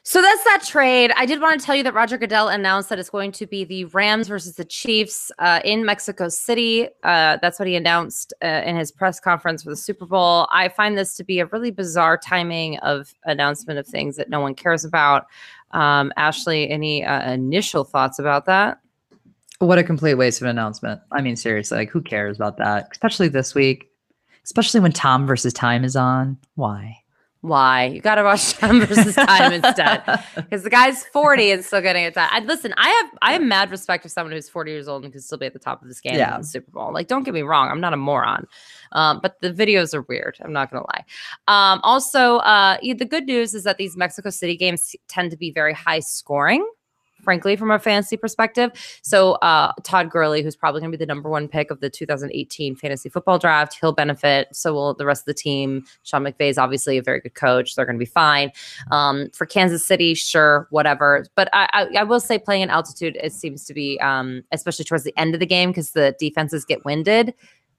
[0.07, 1.11] So that's that trade.
[1.15, 3.63] I did want to tell you that Roger Goodell announced that it's going to be
[3.63, 6.87] the Rams versus the Chiefs uh, in Mexico City.
[7.01, 10.47] Uh, that's what he announced uh, in his press conference for the Super Bowl.
[10.51, 14.41] I find this to be a really bizarre timing of announcement of things that no
[14.41, 15.25] one cares about.
[15.71, 18.77] Um, Ashley, any uh, initial thoughts about that?
[19.65, 21.01] What a complete waste of an announcement.
[21.11, 22.87] I mean, seriously, like who cares about that?
[22.91, 23.89] Especially this week,
[24.43, 26.37] especially when Tom versus Time is on.
[26.55, 27.01] Why?
[27.45, 27.85] Why?
[27.85, 30.03] You got to watch time versus time instead,
[30.35, 32.27] because the guy's forty and still getting it done.
[32.31, 35.13] I, listen, I have I have mad respect for someone who's forty years old and
[35.13, 36.35] can still be at the top of this game yeah.
[36.35, 36.91] in the Super Bowl.
[36.91, 38.47] Like, don't get me wrong, I'm not a moron,
[38.93, 40.37] um, but the videos are weird.
[40.43, 41.05] I'm not gonna lie.
[41.47, 45.51] Um, also, uh, the good news is that these Mexico City games tend to be
[45.51, 46.67] very high scoring
[47.25, 48.71] frankly, from a fantasy perspective.
[49.01, 51.89] So uh, Todd Gurley, who's probably going to be the number one pick of the
[51.89, 54.47] 2018 fantasy football draft, he'll benefit.
[54.53, 55.83] So will the rest of the team.
[56.03, 57.75] Sean McVay is obviously a very good coach.
[57.75, 58.51] They're going to be fine.
[58.91, 61.25] Um, for Kansas City, sure, whatever.
[61.35, 64.85] But I, I, I, will say playing in altitude, it seems to be, um, especially
[64.85, 67.33] towards the end of the game, because the defenses get winded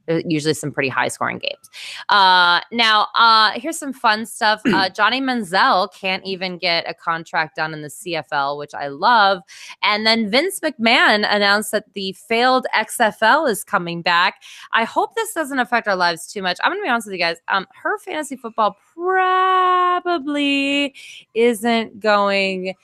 [0.09, 1.71] usually some pretty high scoring games.
[2.09, 4.61] Uh, now, uh, here's some fun stuff.
[4.67, 9.43] Uh, Johnny Manziel can't even get a contract done in the CFL, which I love.
[9.83, 14.43] And then Vince McMahon announced that the failed XFL is coming back.
[14.73, 16.59] I hope this doesn't affect our lives too much.
[16.63, 17.37] I'm going to be honest with you guys.
[17.49, 20.95] Um, her fantasy football probably
[21.35, 22.75] isn't going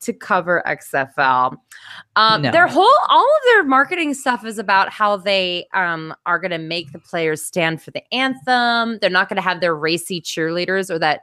[0.00, 1.56] to cover XFL.
[2.16, 2.50] Um, no.
[2.50, 6.58] Their whole, all of their marketing stuff is about how they um, are going to
[6.58, 8.98] make the players stand for the anthem.
[9.00, 11.22] They're not going to have their racy cheerleaders or that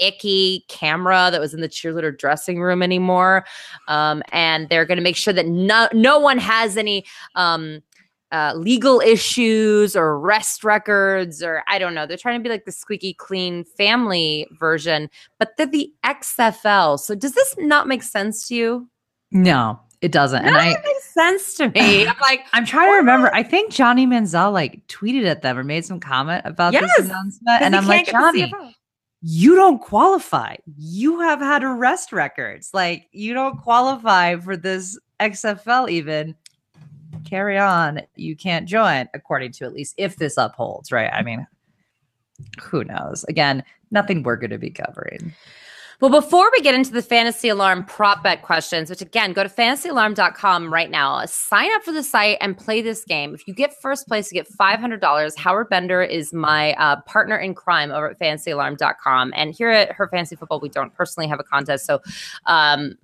[0.00, 3.44] icky camera that was in the cheerleader dressing room anymore.
[3.88, 7.82] Um, and they're going to make sure that no, no one has any um,
[8.34, 12.04] uh, legal issues or arrest records or I don't know.
[12.04, 15.08] They're trying to be like the squeaky clean family version,
[15.38, 16.98] but they're the XFL.
[16.98, 18.88] So does this not make sense to you?
[19.30, 20.44] No, it doesn't.
[20.44, 22.06] and I makes sense to me.
[22.08, 23.32] I'm like, I'm trying to remember.
[23.32, 27.06] I think Johnny Manziel like tweeted at them or made some comment about yes, this
[27.06, 28.52] announcement, and I'm like, Johnny,
[29.22, 30.56] you don't qualify.
[30.76, 32.70] You have had arrest records.
[32.74, 36.34] Like, you don't qualify for this XFL even
[37.24, 38.02] carry on.
[38.16, 41.10] You can't join, according to at least if this upholds, right?
[41.12, 41.46] I mean,
[42.60, 43.24] who knows?
[43.24, 45.34] Again, nothing we're going to be covering.
[46.00, 49.48] Well, before we get into the Fantasy Alarm prop bet questions, which again, go to
[49.48, 53.32] fantasyalarm.com right now, sign up for the site and play this game.
[53.32, 55.38] If you get first place, you get $500.
[55.38, 59.32] Howard Bender is my uh, partner in crime over at fantasyalarm.com.
[59.36, 61.86] And here at Her Fantasy Football, we don't personally have a contest.
[61.86, 62.00] So,
[62.46, 62.96] um,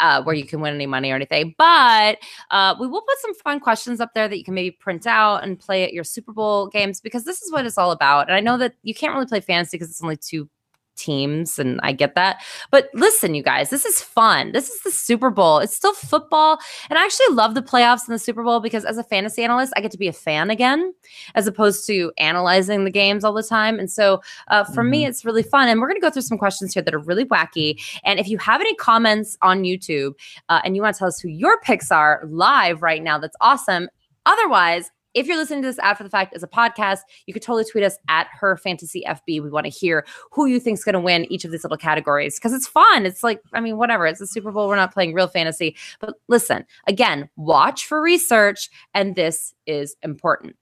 [0.00, 1.54] uh, where you can win any money or anything.
[1.58, 2.18] But
[2.50, 5.42] uh, we will put some fun questions up there that you can maybe print out
[5.44, 8.28] and play at your Super Bowl games because this is what it's all about.
[8.28, 10.48] And I know that you can't really play fantasy because it's only two
[10.96, 12.42] teams and I get that.
[12.70, 14.52] But listen, you guys, this is fun.
[14.52, 15.58] This is the Super Bowl.
[15.58, 16.58] It's still football.
[16.90, 19.72] And I actually love the playoffs and the Super Bowl because as a fantasy analyst,
[19.76, 20.92] I get to be a fan again
[21.34, 23.78] as opposed to analyzing the games all the time.
[23.78, 24.90] And so uh, for mm-hmm.
[24.90, 25.68] me, it's really fun.
[25.68, 27.80] And we're going to go through some questions here that are really wacky.
[28.04, 30.14] And if you have any comments on YouTube
[30.48, 33.36] uh, and you want to tell us who your picks are live right now, that's
[33.40, 33.88] awesome.
[34.24, 37.64] Otherwise, if you're listening to this after the fact as a podcast, you could totally
[37.64, 39.42] tweet us at her fantasy FB.
[39.42, 42.38] We want to hear who you think's going to win each of these little categories
[42.38, 43.06] because it's fun.
[43.06, 44.06] It's like, I mean, whatever.
[44.06, 44.68] It's a Super Bowl.
[44.68, 45.74] We're not playing real fantasy.
[46.00, 50.54] But listen, again, watch for research, and this is important.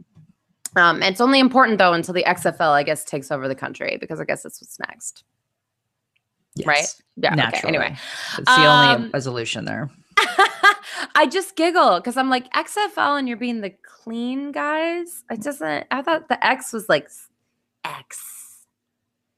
[0.77, 4.21] Um, it's only important though until the XFL, I guess, takes over the country because
[4.21, 5.25] I guess that's what's next.
[6.55, 6.67] Yes.
[6.67, 6.95] Right?
[7.17, 7.35] Yeah.
[7.35, 7.77] Naturally.
[7.77, 7.85] Okay.
[7.85, 7.99] Anyway,
[8.39, 9.91] it's the um, only resolution there.
[11.15, 15.25] I just giggle because I'm like XFL and you're being the clean guys.
[15.31, 15.87] It doesn't.
[15.91, 17.09] I thought the X was like
[17.85, 18.67] X.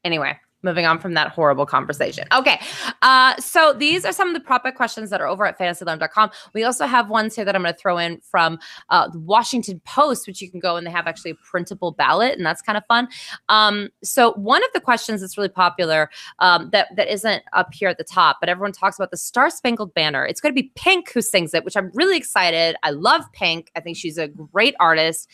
[0.03, 2.27] Anyway, moving on from that horrible conversation.
[2.33, 2.59] Okay.
[3.01, 6.31] Uh, so these are some of the prop questions that are over at fantasyalarm.com.
[6.53, 9.79] We also have ones here that I'm going to throw in from uh, the Washington
[9.85, 12.77] Post, which you can go and they have actually a printable ballot, and that's kind
[12.77, 13.07] of fun.
[13.49, 17.89] Um, so one of the questions that's really popular um, that, that isn't up here
[17.89, 20.25] at the top, but everyone talks about the Star Spangled Banner.
[20.25, 22.75] It's going to be Pink who sings it, which I'm really excited.
[22.83, 23.71] I love Pink.
[23.75, 25.29] I think she's a great artist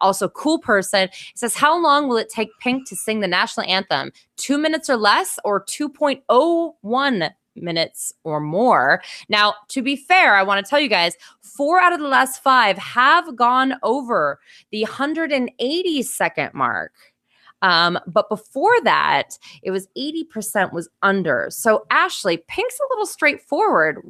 [0.00, 1.04] also cool person.
[1.04, 4.12] It says, How long will it take Pink to sing the national anthem?
[4.36, 9.02] Two minutes or less, or 2.01 minutes or more.
[9.28, 12.42] Now, to be fair, I want to tell you guys four out of the last
[12.42, 14.38] five have gone over
[14.70, 16.92] the 180 second mark.
[17.62, 21.48] Um, but before that, it was 80% was under.
[21.50, 24.00] So Ashley, Pink's a little straightforward.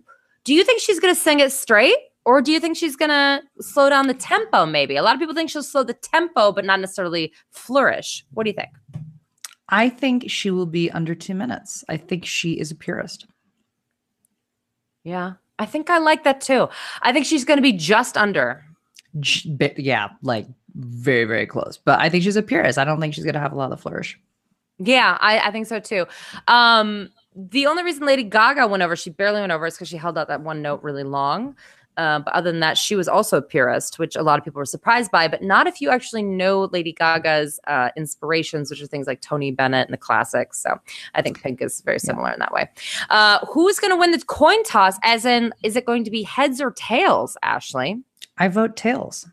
[0.44, 1.96] Do you think she's going to sing it straight?
[2.28, 4.96] Or do you think she's going to slow down the tempo, maybe?
[4.96, 8.22] A lot of people think she'll slow the tempo, but not necessarily flourish.
[8.34, 8.68] What do you think?
[9.70, 11.84] I think she will be under two minutes.
[11.88, 13.26] I think she is a purist.
[15.04, 16.68] Yeah, I think I like that too.
[17.00, 18.62] I think she's going to be just under.
[19.78, 21.78] Yeah, like very, very close.
[21.82, 22.76] But I think she's a purist.
[22.76, 24.20] I don't think she's going to have a lot of flourish.
[24.76, 26.04] Yeah, I, I think so too.
[26.46, 29.96] Um, the only reason Lady Gaga went over, she barely went over, is because she
[29.96, 31.56] held out that one note really long.
[31.98, 34.60] Uh, but other than that, she was also a purist, which a lot of people
[34.60, 38.86] were surprised by, but not if you actually know Lady Gaga's uh, inspirations, which are
[38.86, 40.62] things like Tony Bennett and the classics.
[40.62, 40.78] So
[41.16, 42.34] I think Pink is very similar yeah.
[42.34, 42.70] in that way.
[43.10, 44.96] Uh, who's going to win the coin toss?
[45.02, 48.00] As in, is it going to be heads or tails, Ashley?
[48.38, 49.26] I vote tails.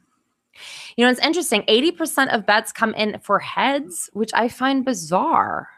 [0.98, 1.62] You know, it's interesting.
[1.70, 5.70] 80% of bets come in for heads, which I find bizarre.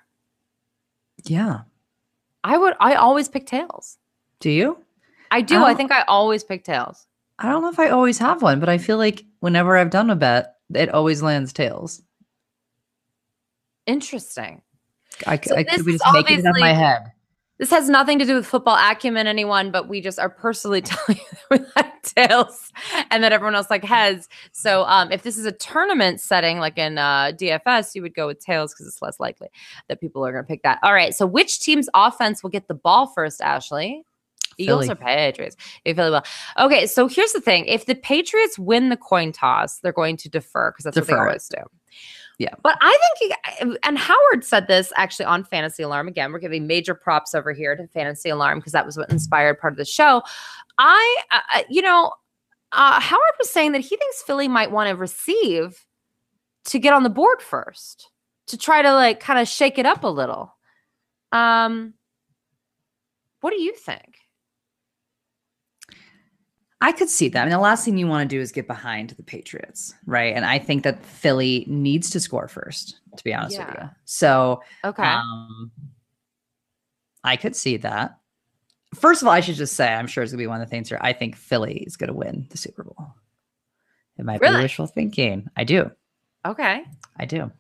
[1.25, 1.61] Yeah.
[2.45, 3.97] I would, I always pick tails.
[4.39, 4.77] Do you?
[5.31, 5.63] I do.
[5.63, 7.07] I, I think I always pick tails.
[7.39, 10.09] I don't know if I always have one, but I feel like whenever I've done
[10.09, 12.01] a bet, it always lands tails.
[13.85, 14.61] Interesting.
[15.25, 17.11] I, so I could be just making it in my head.
[17.59, 21.19] This has nothing to do with football acumen, anyone, but we just are personally telling
[21.19, 22.71] you we like tails
[23.09, 24.29] and that everyone else like heads.
[24.51, 28.27] So um, if this is a tournament setting, like in uh, DFS, you would go
[28.27, 29.47] with tails because it's less likely
[29.87, 30.79] that people are going to pick that.
[30.83, 31.15] All right.
[31.15, 34.03] So which team's offense will get the ball first, Ashley?
[34.57, 35.55] Eagles or Patriots?
[35.85, 36.25] You feel well.
[36.57, 40.29] Okay, so here's the thing: if the Patriots win the coin toss, they're going to
[40.29, 41.13] defer because that's defer.
[41.13, 41.61] what they always do.
[42.39, 42.53] Yeah.
[42.61, 46.07] But I think, and Howard said this actually on Fantasy Alarm.
[46.07, 49.59] Again, we're giving major props over here to Fantasy Alarm because that was what inspired
[49.59, 50.21] part of the show.
[50.77, 52.11] I, uh, you know,
[52.71, 55.83] uh, Howard was saying that he thinks Philly might want to receive
[56.65, 58.11] to get on the board first
[58.47, 60.55] to try to like kind of shake it up a little.
[61.31, 61.95] Um,
[63.41, 64.17] what do you think?
[66.79, 67.41] I could see that.
[67.41, 70.35] I mean, the last thing you want to do is get behind the Patriots, right?
[70.35, 73.65] And I think that Philly needs to score first, to be honest yeah.
[73.65, 73.89] with you.
[74.05, 75.03] So, okay.
[75.03, 75.71] Um,
[77.23, 78.19] I could see that.
[78.93, 80.67] First of all, I should just say, I'm sure it's going to be one of
[80.67, 80.99] the things here.
[81.01, 83.07] I think Philly is going to win the Super Bowl.
[84.17, 84.57] It might really?
[84.57, 85.47] be wishful thinking.
[85.57, 85.91] I do.
[86.45, 86.83] Okay.
[87.17, 87.51] I do.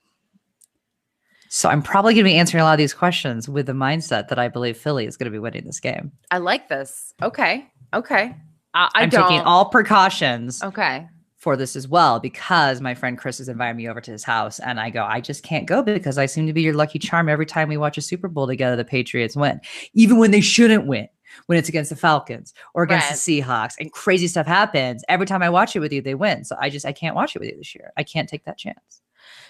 [1.49, 4.27] So I'm probably going to be answering a lot of these questions with the mindset
[4.27, 6.11] that I believe Philly is going to be winning this game.
[6.29, 7.13] I like this.
[7.21, 7.67] Okay.
[7.93, 8.35] Okay.
[8.77, 10.61] I, I am taking all precautions.
[10.63, 11.07] Okay.
[11.37, 14.59] For this as well, because my friend Chris has invited me over to his house,
[14.59, 17.29] and I go, I just can't go because I seem to be your lucky charm
[17.29, 18.75] every time we watch a Super Bowl together.
[18.75, 19.61] The Patriots win,
[19.93, 21.07] even when they shouldn't win
[21.45, 23.15] when it's against the Falcons or against right.
[23.15, 25.03] the Seahawks and crazy stuff happens.
[25.07, 26.43] Every time I watch it with you, they win.
[26.43, 27.91] So I just I can't watch it with you this year.
[27.97, 29.01] I can't take that chance.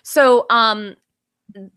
[0.03, 0.95] So um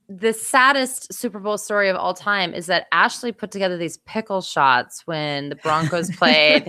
[0.08, 4.40] the saddest Super Bowl story of all time is that Ashley put together these pickle
[4.40, 6.64] shots when the Broncos played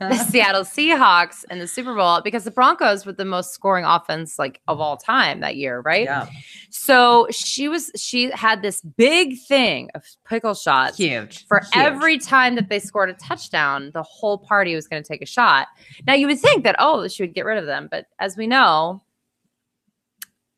[0.00, 4.38] the Seattle Seahawks in the Super Bowl because the Broncos were the most scoring offense
[4.38, 6.04] like of all time that year, right?
[6.04, 6.26] Yeah.
[6.70, 10.96] So she was she had this big thing of pickle shots.
[10.96, 11.46] Huge.
[11.46, 11.70] For Huge.
[11.74, 15.26] every time that they scored a touchdown, the whole party was going to take a
[15.26, 15.68] shot.
[16.06, 18.46] Now you would think that oh, she would get rid of them, but as we
[18.46, 19.02] know,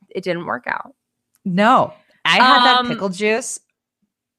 [0.09, 0.95] it didn't work out.
[1.45, 1.93] No,
[2.25, 3.61] I had um, that pickle juice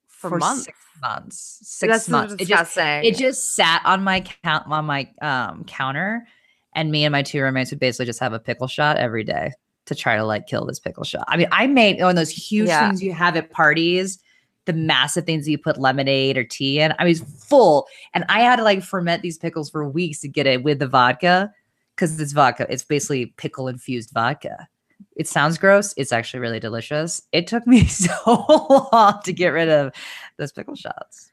[0.06, 0.64] for, for months.
[0.64, 1.58] Six months.
[1.62, 2.34] Six That's months.
[2.38, 6.26] It just, it just sat on my count on my um, counter,
[6.74, 9.52] and me and my two roommates would basically just have a pickle shot every day
[9.86, 11.24] to try to like kill this pickle shot.
[11.26, 12.86] I mean, I made one of those huge yeah.
[12.86, 14.20] things you have at parties,
[14.66, 16.94] the massive things that you put lemonade or tea in.
[16.98, 20.46] I was full, and I had to like ferment these pickles for weeks to get
[20.46, 21.52] it with the vodka
[21.96, 22.66] because it's vodka.
[22.70, 24.68] It's basically pickle infused vodka.
[25.16, 25.94] It sounds gross.
[25.96, 27.22] It's actually really delicious.
[27.32, 29.92] It took me so long to get rid of
[30.36, 31.30] those pickle shots.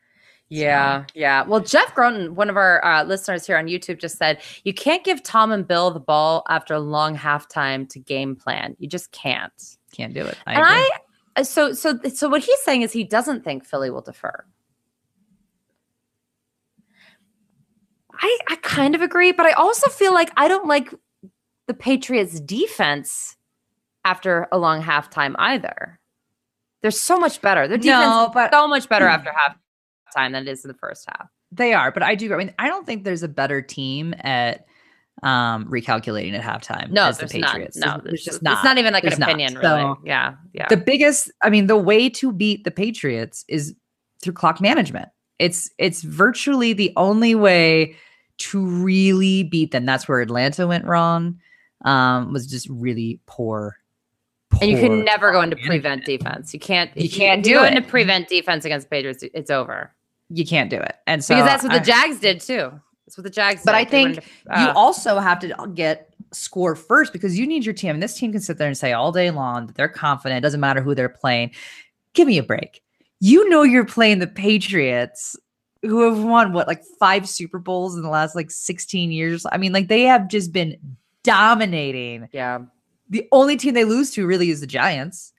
[0.50, 1.44] Yeah, yeah.
[1.44, 5.04] Well, Jeff Groton, one of our uh, listeners here on YouTube, just said you can't
[5.04, 8.76] give Tom and Bill the ball after a long halftime to game plan.
[8.80, 9.54] You just can't.
[9.92, 10.38] Can't do it.
[10.48, 10.94] I and agree.
[11.36, 14.44] I, so, so, so, what he's saying is he doesn't think Philly will defer.
[18.12, 20.94] I, I kind of agree, but I also feel like I don't like
[21.68, 23.38] the Patriots' defense
[24.10, 26.00] after a long halftime either.
[26.82, 27.68] They're so much better.
[27.68, 31.06] Their defense no, but, so much better after halftime than it is in the first
[31.08, 31.28] half.
[31.52, 32.34] They are, but I do.
[32.34, 34.66] I mean, I don't think there's a better team at
[35.22, 37.76] um recalculating at halftime no as the Patriots.
[37.76, 38.54] Not, no, there's, just not.
[38.54, 39.64] It's not even like there's an opinion, not.
[39.64, 39.82] really.
[39.82, 40.68] So, yeah, yeah.
[40.70, 43.76] The biggest, I mean, the way to beat the Patriots is
[44.22, 45.10] through clock management.
[45.38, 47.96] It's it's virtually the only way
[48.40, 49.86] to really beat them.
[49.86, 51.40] That's where Atlanta went wrong.
[51.84, 53.79] Um, was just really poor
[54.62, 56.54] And you can never go into prevent defense.
[56.54, 56.92] You can't.
[56.96, 57.76] You if can't do you go it.
[57.76, 59.24] into prevent defense against the Patriots.
[59.34, 59.94] It's over
[60.30, 62.72] You can't do it, and so because that's what the Jags did too.
[63.06, 63.62] That's what the Jags.
[63.64, 63.78] But did.
[63.78, 67.74] I think into- you uh, also have to get score first because you need your
[67.74, 67.92] team.
[67.92, 70.38] And this team can sit there and say all day long that they're confident.
[70.38, 71.52] It doesn't matter who they're playing.
[72.14, 72.82] Give me a break.
[73.20, 75.36] You know you're playing the Patriots
[75.82, 79.46] who have won what like five Super Bowls in the last like 16 years.
[79.52, 80.78] I mean, like they have just been
[81.24, 82.28] dominating.
[82.32, 82.60] yeah.
[83.10, 85.34] The only team they lose to really is the Giants.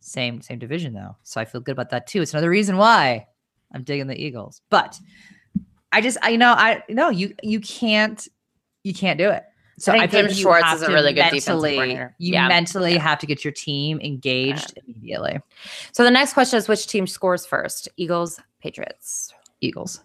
[0.00, 1.16] Same same division though.
[1.22, 2.22] So I feel good about that too.
[2.22, 3.26] It's another reason why
[3.72, 4.62] I'm digging the Eagles.
[4.70, 4.98] But
[5.92, 8.26] I just I know I no you you can't
[8.84, 9.44] you can't do it.
[9.78, 12.14] So I think feel Jim Schwartz is a really good defensive mentally, coordinator.
[12.18, 12.48] You Yeah.
[12.48, 13.00] mentally Yeah.
[13.00, 15.38] have to get your team engaged immediately.
[15.92, 17.88] So the next question is which team scores first?
[17.96, 19.34] Eagles, Patriots.
[19.60, 20.00] Eagles.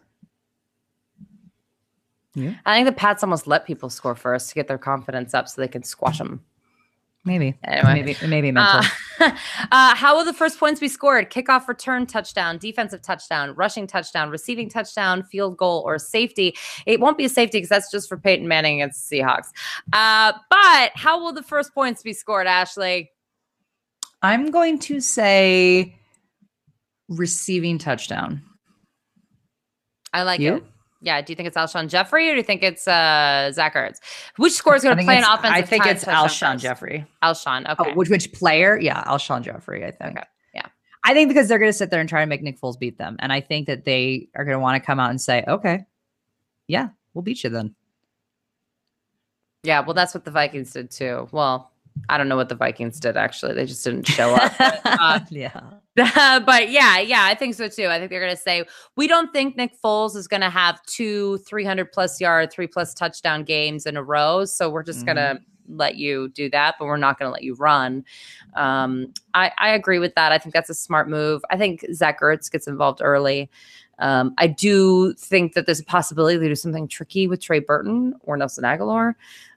[2.33, 5.47] Yeah, I think the Pats almost let people score first to get their confidence up
[5.47, 6.43] so they can squash them.
[7.23, 7.55] Maybe.
[7.63, 7.93] Anyway.
[7.93, 8.81] Maybe maybe mental.
[9.19, 9.31] Uh,
[9.71, 11.29] uh, how will the first points be scored?
[11.29, 16.55] Kickoff, return, touchdown, defensive touchdown, rushing touchdown, receiving touchdown, field goal, or safety.
[16.87, 19.49] It won't be a safety because that's just for Peyton Manning against the Seahawks.
[19.93, 23.11] Uh, but how will the first points be scored, Ashley?
[24.23, 25.95] I'm going to say
[27.07, 28.41] receiving touchdown.
[30.11, 30.55] I like You?
[30.55, 30.63] it.
[31.01, 31.21] Yeah.
[31.21, 33.97] Do you think it's Alshon Jeffery or do you think it's uh, Zach Ertz?
[34.37, 36.63] Which score is going to play an offensive I think it's Alshon first?
[36.63, 37.05] Jeffery.
[37.23, 37.69] Alshon.
[37.69, 37.91] Okay.
[37.91, 38.79] Oh, which which player?
[38.79, 40.17] Yeah, Alshon Jeffery, I think.
[40.17, 40.67] Okay, yeah.
[41.03, 42.97] I think because they're going to sit there and try to make Nick Foles beat
[42.97, 43.15] them.
[43.19, 45.85] And I think that they are going to want to come out and say, okay,
[46.67, 47.75] yeah, we'll beat you then.
[49.63, 51.27] Yeah, well, that's what the Vikings did too.
[51.31, 51.70] Well,
[52.09, 53.53] I don't know what the Vikings did actually.
[53.53, 54.53] They just didn't show up.
[54.57, 55.61] But, uh, yeah.
[55.95, 57.87] but yeah, yeah, I think so too.
[57.87, 58.63] I think they're going to say
[58.95, 62.93] we don't think Nick Foles is going to have two 300 plus yard, three plus
[62.93, 64.45] touchdown games in a row.
[64.45, 67.43] So we're just going to let you do that, but we're not going to let
[67.43, 68.05] you run.
[68.55, 70.31] Um, I, I agree with that.
[70.31, 71.41] I think that's a smart move.
[71.49, 73.49] I think Zach Ertz gets involved early.
[73.99, 78.15] Um, I do think that there's a possibility to do something tricky with Trey Burton
[78.21, 79.13] or Nelson Agholor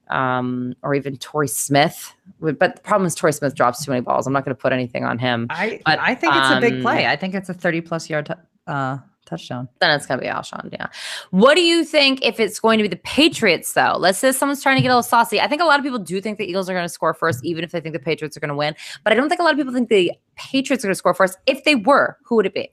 [0.09, 2.15] um, or even Torrey Smith.
[2.41, 4.27] But the problem is Torrey Smith drops too many balls.
[4.27, 5.47] I'm not going to put anything on him.
[5.51, 7.07] I But, I think it's a big um, play.
[7.07, 9.69] I think it's a 30 plus yard tou- uh, touchdown.
[9.81, 10.71] Then it's going to be Alshon.
[10.73, 10.87] Yeah.
[11.31, 13.97] What do you think if it's going to be the Patriots, though?
[13.99, 15.41] Let's say someone's trying to get a little saucy.
[15.41, 17.45] I think a lot of people do think the Eagles are going to score first,
[17.45, 18.75] even if they think the Patriots are going to win.
[19.03, 21.15] But I don't think a lot of people think the Patriots are going to score
[21.15, 21.39] first.
[21.47, 22.71] If they were, who would it be?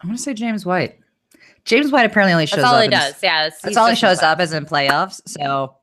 [0.00, 0.98] I'm going to say James White.
[1.64, 2.82] James White apparently only shows That's all up.
[2.82, 3.22] he does.
[3.22, 3.46] Yeah.
[3.46, 5.20] it's- That's all he shows up as in playoffs.
[5.26, 5.76] So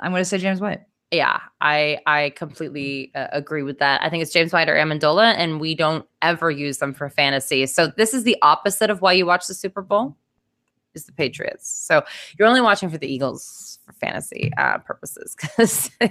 [0.00, 0.80] I'm going to say James White.
[1.10, 4.02] Yeah, I I completely uh, agree with that.
[4.02, 7.64] I think it's James White or Amendola, and we don't ever use them for fantasy.
[7.64, 10.16] So this is the opposite of why you watch the Super Bowl.
[10.94, 11.68] Is the Patriots?
[11.68, 12.02] So
[12.38, 16.08] you're only watching for the Eagles for fantasy uh, purposes because uh,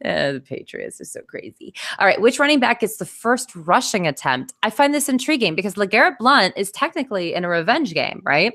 [0.00, 1.74] the Patriots are so crazy.
[1.98, 4.54] All right, which running back gets the first rushing attempt?
[4.62, 8.54] I find this intriguing because Legarrette Blunt is technically in a revenge game, right?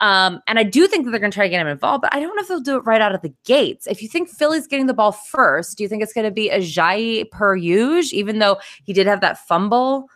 [0.00, 2.14] Um, and I do think that they're going to try to get him involved, but
[2.14, 3.86] I don't know if they'll do it right out of the gates.
[3.86, 6.48] If you think Philly's getting the ball first, do you think it's going to be
[6.48, 10.08] Ajayi per even though he did have that fumble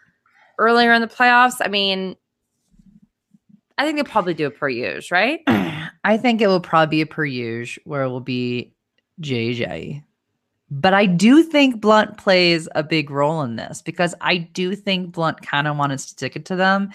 [0.58, 1.56] earlier in the playoffs?
[1.60, 2.16] I mean,
[3.78, 5.40] I think they'll probably do it per usual, right?
[6.04, 8.72] I think it will probably be a per usual where it will be
[9.20, 10.02] JJ.
[10.70, 15.12] But I do think Blunt plays a big role in this because I do think
[15.12, 16.90] Blunt kind of wanted to stick it to them.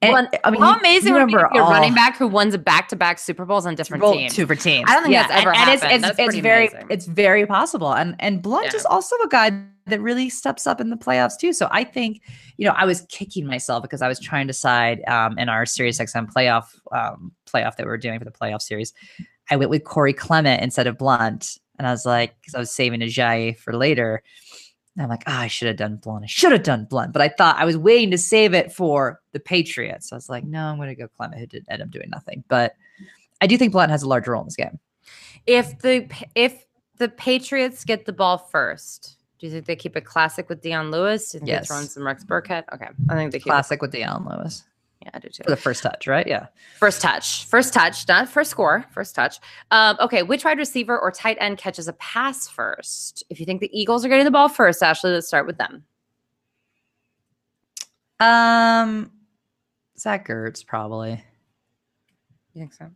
[0.00, 2.54] And, Blunt- I mean, How amazing would be be a all- running back who wins
[2.54, 4.34] a back to back Super Bowls on different Well, teams?
[4.34, 4.86] two for teams.
[4.90, 6.04] I don't think that's ever and, and it's happened.
[6.04, 6.86] it's, That's it's very amazing.
[6.90, 7.94] it's very possible.
[7.94, 8.76] And and Blunt Yeah.
[8.78, 11.52] is also a guy that really steps up in the playoffs too.
[11.52, 12.20] So I think
[12.56, 15.66] you know I was kicking myself because I was trying to decide um, in our
[15.66, 18.92] Sirius XM playoff um, playoff that we were doing for the playoff series.
[19.50, 22.70] I went with Corey Clement instead of Blunt, and I was like because I was
[22.70, 24.22] saving Ajayi for later.
[24.94, 26.24] And I'm like, oh, I should have done Blunt.
[26.24, 29.20] I should have done Blunt, but I thought I was waiting to save it for
[29.32, 30.10] the Patriots.
[30.10, 32.10] So I was like, no, I'm going to go Clement, who did end up doing
[32.10, 32.44] nothing.
[32.48, 32.74] But
[33.40, 34.78] I do think Blunt has a large role in this game.
[35.46, 36.66] if the if
[36.98, 40.92] the Patriots get the ball first, do you think they keep it classic with Dion
[40.92, 41.32] Lewis?
[41.32, 41.62] Think Yes.
[41.62, 42.62] they throw in some Rex Burkhead?
[42.72, 43.50] Okay, I think they keep it.
[43.50, 44.62] Classic with Dion Lewis
[45.02, 45.42] yeah, I do too.
[45.42, 46.24] for the first touch, right?
[46.24, 46.46] Yeah.
[46.78, 49.40] First touch, first touch, not first score, first touch.
[49.72, 53.24] Um, okay, which wide receiver or tight end catches a pass first?
[53.30, 55.82] If you think the Eagles are getting the ball first, Ashley, let's start with them.
[58.20, 59.10] Um,
[59.98, 61.20] Zach Ertz probably.
[62.54, 62.88] You think so?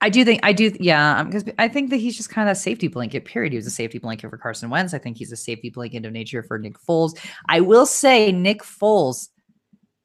[0.00, 0.72] I do think I do.
[0.78, 3.24] Yeah, because I think that he's just kind of that safety blanket.
[3.24, 3.52] Period.
[3.52, 4.92] He was a safety blanket for Carson Wentz.
[4.92, 7.18] I think he's a safety blanket of nature for Nick Foles.
[7.48, 9.28] I will say Nick Foles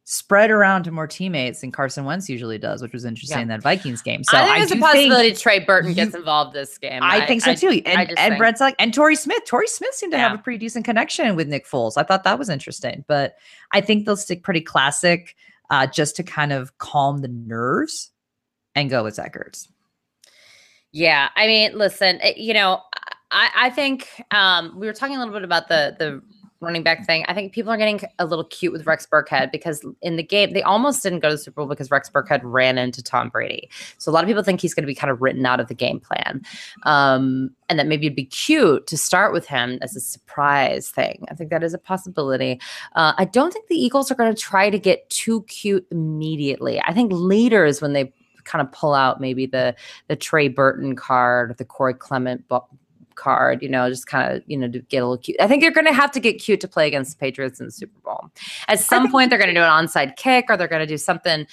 [0.05, 3.41] spread around to more teammates than Carson Wentz usually does, which was interesting Yeah.
[3.43, 4.23] in that Vikings game.
[4.23, 7.01] So I think I, there's do a possibility Trey Burton you- gets involved this game.
[7.03, 7.69] I think so too.
[7.85, 9.43] And and think- Brett's like and Torrey Smith.
[9.45, 11.93] Torrey Smith seemed to have a pretty decent connection with Nick Foles.
[11.97, 13.35] I thought that was interesting, but
[13.71, 15.35] I think they'll stick pretty classic,
[15.69, 18.11] uh, just to kind of calm the nerves
[18.75, 19.67] and go with Zach Ertz.
[20.91, 22.81] Yeah, I mean, listen, you know,
[23.31, 26.21] I, I think um, we were talking a little bit about the the
[26.59, 27.25] running back thing.
[27.27, 30.53] I think people are getting a little cute with Rex Burkhead because in the game
[30.53, 33.67] they almost didn't go to the Super Bowl because Rex Burkhead ran into Tom Brady.
[33.97, 35.69] So a lot of people think he's going to be kind of written out of
[35.69, 36.41] the game plan,
[36.83, 41.25] um, and that maybe it'd be cute to start with him as a surprise thing.
[41.31, 42.59] I think that is a possibility.
[42.95, 46.81] Uh, I don't think the Eagles are going to try to get too cute immediately.
[46.81, 48.13] I think later is when they
[48.45, 49.75] kind of pull out maybe the
[50.07, 52.45] the Trey Burton card, the Corey Clement
[53.15, 55.39] card, you know, just kind of, you know, to get a little cute.
[55.39, 57.67] I think they're going to have to get cute to play against the Patriots in
[57.67, 58.29] the Super Bowl.
[58.67, 60.87] At some think- point, they're going to do an onside kick or they're going to
[60.87, 61.45] do something,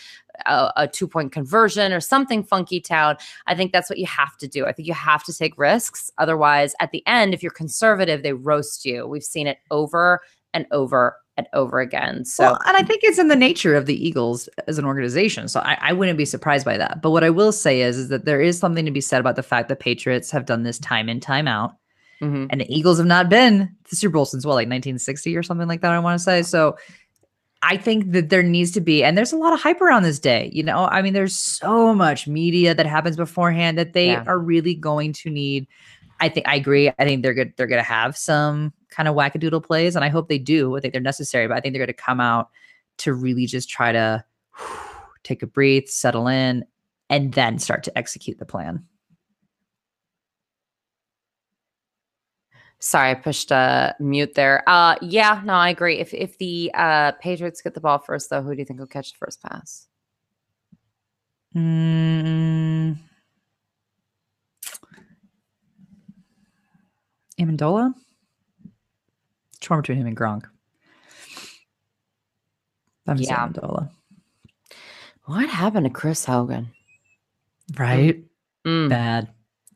[0.46, 3.16] a, a two point conversion or something funky town.
[3.46, 4.66] I think that's what you have to do.
[4.66, 6.10] I think you have to take risks.
[6.18, 9.06] Otherwise, at the end, if you're conservative, they roast you.
[9.06, 10.22] We've seen it over
[10.54, 12.24] and over and over again.
[12.26, 15.48] So, Well, and I think it's in the nature of the Eagles as an organization.
[15.48, 17.00] So I, I wouldn't be surprised by that.
[17.00, 19.36] But what I will say is, is that there is something to be said about
[19.36, 21.72] the fact that Patriots have done this time in, time out.
[22.20, 22.48] mhm.
[22.50, 25.68] And the Eagles have not been the Super Bowl since what, like 1960 or something
[25.68, 26.42] like that, I want to say.
[26.42, 26.76] So
[27.62, 30.18] I think that there needs to be, and there's a lot of hype around this
[30.18, 30.50] day.
[30.52, 34.24] You know, I mean, there's so much media that happens beforehand that they Yeah.
[34.26, 35.66] are really going to need.
[36.20, 36.88] I think I agree.
[36.98, 37.52] I think they're good.
[37.56, 40.76] They're going to have some kind of wackadoodle plays, and I hope they do.
[40.76, 42.50] I think they're necessary, but I think they're going to come out
[42.98, 44.24] to really just try to
[45.22, 46.64] take a breath, settle in,
[47.08, 48.84] and then start to execute the plan.
[52.80, 54.68] Sorry, I pushed uh, mute there.
[54.68, 55.98] Uh, yeah, no, I agree.
[55.98, 58.86] If if the uh, Patriots get the ball first, though, who do you think will
[58.86, 59.86] catch the first pass?
[61.56, 62.98] Mm.
[67.40, 67.94] Amendola?
[69.68, 70.44] Torn between him and Gronk.
[73.06, 73.46] I'm yeah.
[73.46, 73.90] Amendola.
[75.26, 76.68] What happened to Chris Hogan?
[77.78, 78.24] Right?
[78.66, 79.28] Mm, Bad.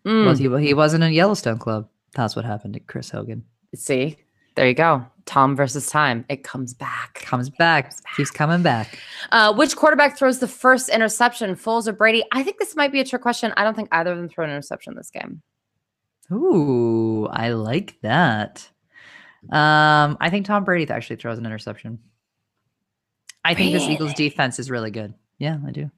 [0.06, 0.24] mm.
[0.24, 1.90] Was he, he wasn't in Yellowstone Club.
[2.14, 3.44] That's what happened to Chris Hogan.
[3.74, 4.16] See,
[4.54, 5.04] there you go.
[5.26, 6.24] Tom versus time.
[6.30, 7.16] It comes back.
[7.16, 7.92] Comes back.
[8.16, 8.98] Keeps coming back.
[9.30, 12.24] Uh, which quarterback throws the first interception, Foles or Brady?
[12.32, 13.52] I think this might be a trick question.
[13.58, 15.42] I don't think either of them throw an interception this game.
[16.32, 18.70] Ooh, I like that.
[19.50, 21.98] Um, I think Tom Brady actually throws an interception.
[23.44, 25.14] I think this Eagles defense is really good.
[25.38, 25.90] Yeah, I do.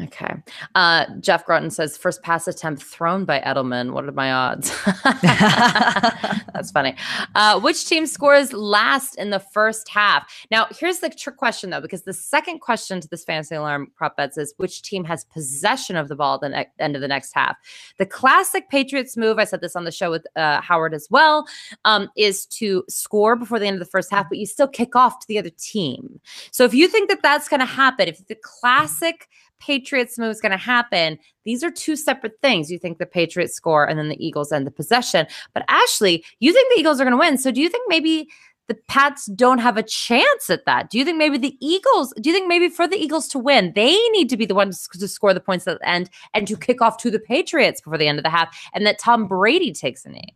[0.00, 0.34] Okay.
[0.74, 3.92] Uh, Jeff Groton says first pass attempt thrown by Edelman.
[3.92, 4.74] What are my odds?
[5.12, 6.96] That's funny.
[7.34, 10.46] Uh, which team scores last in the first half?
[10.50, 14.16] Now, here's the trick question though, because the second question to this fantasy alarm prop
[14.16, 17.08] bets is which team has possession of the ball at the ne- end of the
[17.08, 17.56] next half.
[17.98, 21.46] The classic Patriots move, I said this on the show with uh, Howard as well,
[21.84, 24.96] um, is to score before the end of the first half, but you still kick
[24.96, 26.18] off to the other team.
[26.50, 29.28] So if you think that that's going to happen, if the classic
[29.62, 32.70] Patriots move is going to happen, these are two separate things.
[32.70, 35.26] You think the Patriots score and then the Eagles end the possession.
[35.54, 37.38] But Ashley, you think the Eagles are going to win.
[37.38, 38.28] So do you think maybe
[38.66, 40.90] the Pats don't have a chance at that?
[40.90, 43.72] Do you think maybe the Eagles, do you think maybe for the Eagles to win,
[43.74, 46.56] they need to be the ones to score the points at the end and to
[46.56, 49.72] kick off to the Patriots before the end of the half and that Tom Brady
[49.72, 50.34] takes a knee?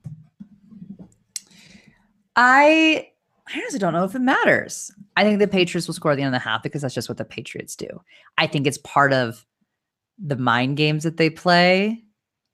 [2.37, 3.09] I
[3.49, 4.91] I honestly don't know if it matters.
[5.17, 7.09] I think the Patriots will score at the end of the half because that's just
[7.09, 7.87] what the Patriots do.
[8.39, 9.47] I think it's part of
[10.19, 12.03] the mind games that they play,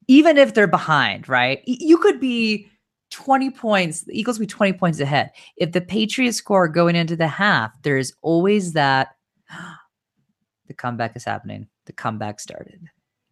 [0.07, 1.61] even if they're behind, right?
[1.65, 2.69] You could be
[3.11, 5.31] 20 points, the Eagles be 20 points ahead.
[5.57, 9.15] If the Patriots score going into the half, there's always that
[10.67, 11.67] the comeback is happening.
[11.85, 12.81] The comeback started.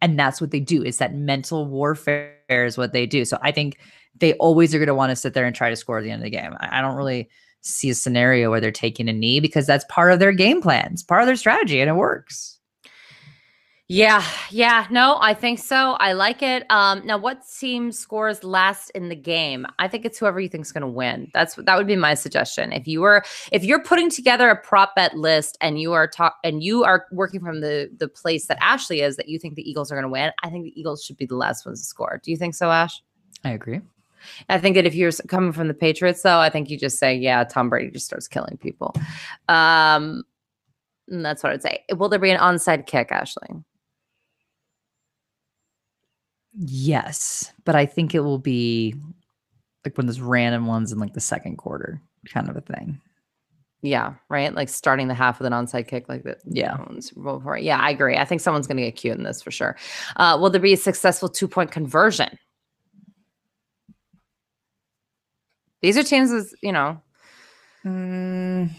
[0.00, 0.82] And that's what they do.
[0.82, 3.24] It's that mental warfare is what they do.
[3.24, 3.78] So I think
[4.16, 6.10] they always are going to want to sit there and try to score at the
[6.10, 6.54] end of the game.
[6.58, 7.28] I, I don't really
[7.62, 10.90] see a scenario where they're taking a knee because that's part of their game plan.
[10.92, 12.58] It's part of their strategy and it works.
[13.88, 15.96] Yeah, yeah, no, I think so.
[16.00, 16.64] I like it.
[16.70, 19.66] Um, now, what team scores last in the game?
[19.78, 21.30] I think it's whoever you think is going to win.
[21.34, 22.72] That's that would be my suggestion.
[22.72, 26.36] If you were, if you're putting together a prop bet list and you are talk
[26.42, 29.70] and you are working from the the place that Ashley is, that you think the
[29.70, 31.86] Eagles are going to win, I think the Eagles should be the last ones to
[31.86, 32.18] score.
[32.24, 33.02] Do you think so, Ash?
[33.44, 33.82] I agree.
[34.48, 37.14] I think that if you're coming from the Patriots, though, I think you just say,
[37.14, 38.94] yeah, Tom Brady just starts killing people.
[39.48, 40.24] Um,
[41.08, 41.84] and that's what I'd say.
[41.96, 43.48] Will there be an onside kick, Ashley?
[46.54, 48.94] Yes, but I think it will be
[49.84, 53.00] like one of those random ones in like the second quarter kind of a thing.
[53.82, 54.54] Yeah, right.
[54.54, 56.38] Like starting the half with an onside kick, like that.
[56.46, 56.72] Yeah.
[56.72, 57.58] you know, in Super Bowl before.
[57.58, 58.16] Yeah, I agree.
[58.16, 59.76] I think someone's going to get cute in this for sure.
[60.16, 62.38] Uh, will there be a successful two point conversion?
[65.82, 67.00] These are teams with, you know,
[67.84, 68.70] Mm,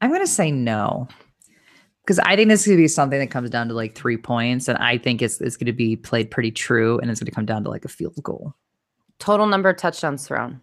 [0.00, 1.08] I'm gonna say no.
[2.02, 4.68] Because I think this is gonna be something that comes down to like three points,
[4.68, 7.64] and I think it's it's gonna be played pretty true, and it's gonna come down
[7.64, 8.54] to like a field goal.
[9.18, 10.60] total number of touchdowns thrown.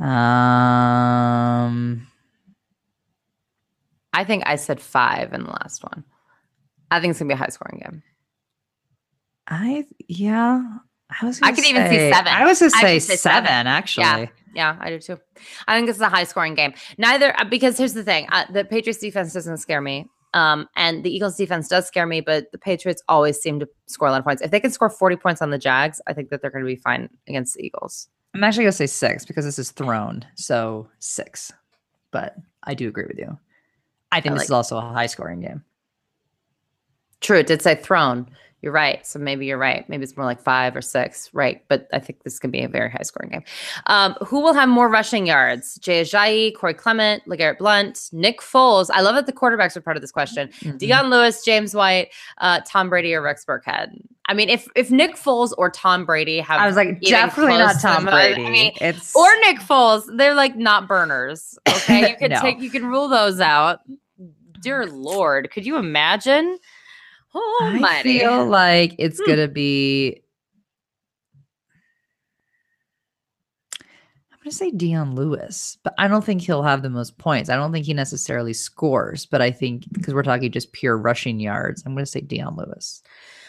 [0.00, 2.06] Um,
[4.12, 6.04] I think I said five in the last one.
[6.90, 8.02] I think it's going to be a high scoring game.
[9.48, 10.62] I yeah,
[11.10, 11.40] I was.
[11.42, 12.32] I could even see say- seven.
[12.32, 13.66] I was gonna say, say seven, seven.
[13.66, 14.04] actually.
[14.04, 15.18] Yeah, Yeah, I do too.
[15.68, 16.74] I think this is a high scoring game.
[16.98, 20.06] Neither, uh, because here's the thing uh, the Patriots defense doesn't scare me.
[20.34, 24.08] Um, and the Eagles defense does scare me, but the Patriots always seem to score
[24.08, 24.42] a lot of points.
[24.42, 26.68] If they can score 40 points on the Jags, I think that they're going to
[26.68, 28.08] be fine against the Eagles.
[28.34, 31.52] I'm actually gonna say six because this is thrown, so six.
[32.10, 33.38] But I do agree with you.
[34.12, 35.64] I think I this is also a high scoring game.
[37.22, 38.28] True, it did say thrown.
[38.62, 39.06] You're right.
[39.06, 39.86] So maybe you're right.
[39.88, 41.28] Maybe it's more like five or six.
[41.32, 41.62] Right.
[41.68, 43.44] But I think this can be a very high scoring game.
[43.86, 45.76] Um, who will have more rushing yards?
[45.76, 48.88] Jay Ajayi, Corey Clement, LeGarrette Blunt, Nick Foles.
[48.92, 50.48] I love that the quarterbacks are part of this question.
[50.60, 50.78] Mhm.
[50.78, 53.90] Dion Lewis, James White, uh, Tom Brady, or Rex Burkhead.
[54.28, 57.76] I mean, if if Nick Foles or Tom Brady have I was like, definitely not
[57.80, 58.50] Tom the- I Brady.
[58.50, 61.56] mean, it's or Nick Foles, they're like not burners.
[61.68, 62.40] Okay, you can No.
[62.40, 63.80] take you can rule those out.
[64.60, 66.58] Dear Lord, could you imagine?
[67.38, 69.30] Oh I feel like it's Hmm.
[69.30, 70.22] gonna be.
[74.32, 77.50] I'm gonna say Dion Lewis, but I don't think he'll have the most points.
[77.50, 81.40] I don't think he necessarily scores, but I think because we're talking just pure rushing
[81.40, 83.02] yards, I'm gonna say Dion Lewis.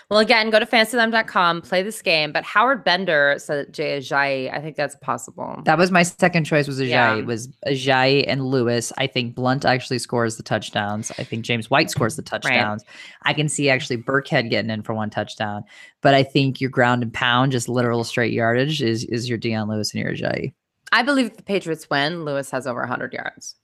[0.10, 2.32] Well, again, go to fantasyalarm.com, play this game.
[2.32, 4.54] But Howard Bender said Jay Ajayi.
[4.54, 5.62] I think that's possible.
[5.66, 6.66] That was my second choice.
[6.66, 6.90] Was Ajayi?
[6.90, 7.16] Yeah.
[7.16, 8.94] Was Ajayi and Lewis?
[8.98, 11.12] I think Blunt actually scores the touchdowns.
[11.18, 12.86] I think James White scores the touchdowns.
[13.24, 15.66] I can see actually Burkhead getting in for one touchdown,
[16.02, 19.68] but I think your ground and pound, just literal straight yardage, is is your Dion
[19.68, 20.54] Lewis and your Ajayi.
[20.94, 23.56] I believe the Patriots win, Lewis has over 100 yards.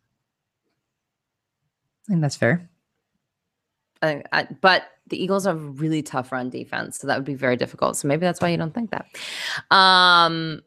[2.06, 2.70] I think that's fair.
[4.02, 7.26] I think, I, but the Eagles have a really tough run defense, so that would
[7.26, 7.98] be very difficult.
[7.98, 9.06] So maybe that's why you don't think that.
[9.76, 10.62] Um,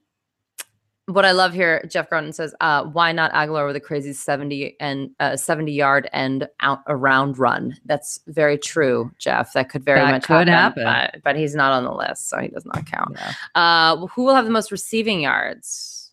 [1.06, 4.76] what I love here, Jeff Gronin says, uh, "Why not Agholor with a crazy seventy
[4.80, 9.52] and uh, seventy yard and out around run?" That's very true, Jeff.
[9.52, 11.10] That could very That much could happen, happen.
[11.14, 13.16] But, but he's not on the list, so he does not count.
[13.54, 16.10] Uh, who will have the most receiving yards?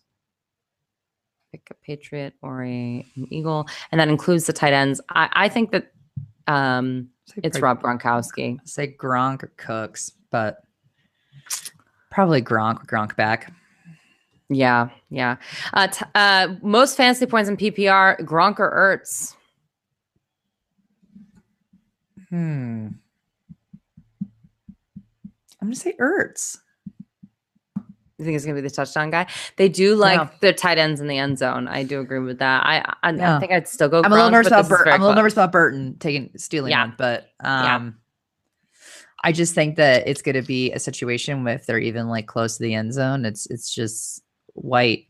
[1.50, 5.00] Pick a Patriot or a, an Eagle, and that includes the tight ends.
[5.10, 5.92] I, I think that
[6.46, 8.58] um, it's Rob Gronkowski.
[8.68, 10.62] Say Gronk or Cooks, but
[12.10, 12.80] probably Gronk.
[12.80, 13.52] with Gronk back.
[14.48, 15.36] Yeah, yeah.
[15.72, 19.34] Uh, t- uh, most fantasy points in PPR: Gronk or Ertz.
[22.28, 22.88] Hmm.
[25.60, 26.58] I'm gonna say Ertz.
[28.24, 29.26] You think it's gonna be the touchdown guy?
[29.56, 30.28] They do like Yeah.
[30.40, 31.68] their tight ends in the end zone.
[31.68, 32.64] I do agree with that.
[32.64, 34.02] I I, I think I'd still go.
[34.02, 34.92] I'm a little nervous about is Burton.
[34.92, 36.84] I'm a little nervous about Burton taking stealing Yeah.
[36.86, 37.76] one, but Yeah.
[37.76, 37.98] um,
[39.22, 42.26] I just think that it's going to be a situation where if they're even like
[42.26, 44.22] close to the end zone, it's it's just
[44.54, 45.06] white.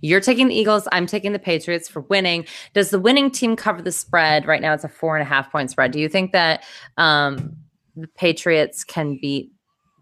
[0.00, 0.86] You're taking the Eagles.
[0.92, 2.44] I'm taking the Patriots for winning.
[2.74, 4.46] Does the winning team cover the spread?
[4.46, 5.92] Right now, it's a four and a half point spread.
[5.92, 6.64] Do you think that
[6.96, 7.56] um,
[7.96, 9.51] the Patriots can beat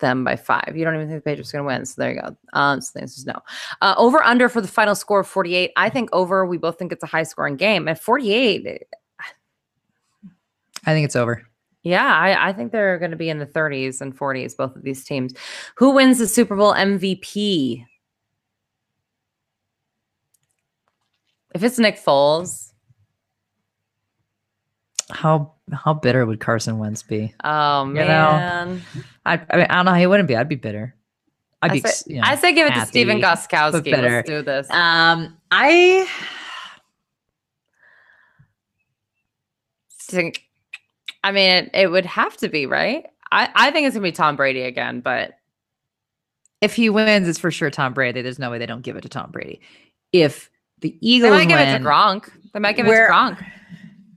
[0.00, 0.74] them by five?
[0.74, 1.86] You don't even think the Patriots are going to win.
[1.86, 2.36] So there you go.
[2.52, 3.40] Um, so the answer is no.
[3.80, 5.70] Uh, over under for the final score of 48.
[5.76, 6.44] I think over.
[6.44, 7.88] We both think it's a high scoring game.
[7.88, 8.84] At 48,
[10.86, 11.42] I think it's over.
[11.82, 14.82] yeah, I, I think they're going to be in the 30s and 40s, both of
[14.82, 15.34] these teams.
[15.76, 17.84] Who wins the Super Bowl MVP?
[21.54, 22.69] If it's Nick Foles,
[25.10, 27.32] How how bitter would Carson Wentz be?
[27.44, 28.82] oh You know, man.
[29.26, 30.36] I I, mean, I don't know he wouldn't be.
[30.36, 30.94] I'd be bitter.
[31.62, 31.80] I'd I be.
[31.80, 32.26] say, you know.
[32.26, 33.92] I say give it to happy, Stephen but Gostkowski.
[34.02, 34.68] Let's do this.
[34.70, 36.08] Um, I
[39.98, 40.44] Think-
[41.22, 43.06] I mean, it, it would have to be, right?
[43.30, 45.34] I, I think it's going to be Tom Brady again, but
[46.60, 48.22] if he wins, it's for sure Tom Brady.
[48.22, 49.60] There's no way they don't give it to Tom Brady.
[50.12, 50.50] If
[50.80, 52.30] the they Eagles might give win, it to Gronk.
[52.52, 53.46] They might give Where- it to Gronk.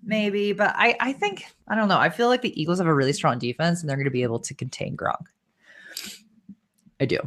[0.04, 2.00] Maybe, but I I think I don't know.
[2.00, 4.24] I feel like the Eagles have a really strong defense, and they're going to be
[4.24, 5.26] able to contain Gronk.
[7.00, 7.20] I do.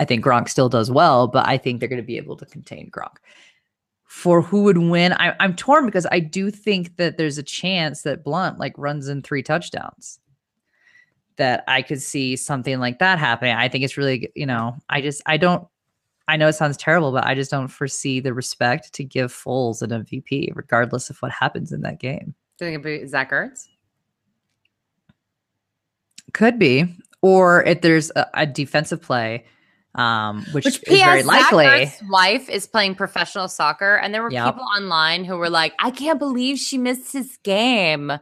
[0.00, 2.46] I think Gronk still does well, but I think they're going to be able to
[2.46, 3.16] contain Gronk.
[4.04, 8.02] For who would win, I, I'm torn because I do think that there's a chance
[8.02, 10.18] that Blunt like runs in three touchdowns.
[11.36, 13.54] That I could see something like that happening.
[13.54, 15.68] I think it's really, you know, I just I don't
[16.28, 19.82] I know it sounds terrible, but I just don't foresee the respect to give Foles
[19.82, 22.34] an MVP, regardless of what happens in that game.
[22.58, 23.66] Do you think it'd be Zach Ertz?
[26.34, 26.84] Could be,
[27.22, 29.46] or if there's a, a defensive play,
[29.94, 31.64] um, which, Which is very likely.
[31.64, 34.54] Zach Ertz's wife is playing professional soccer, and there were Yep.
[34.54, 38.12] people online who were like, "I can't believe she missed his game."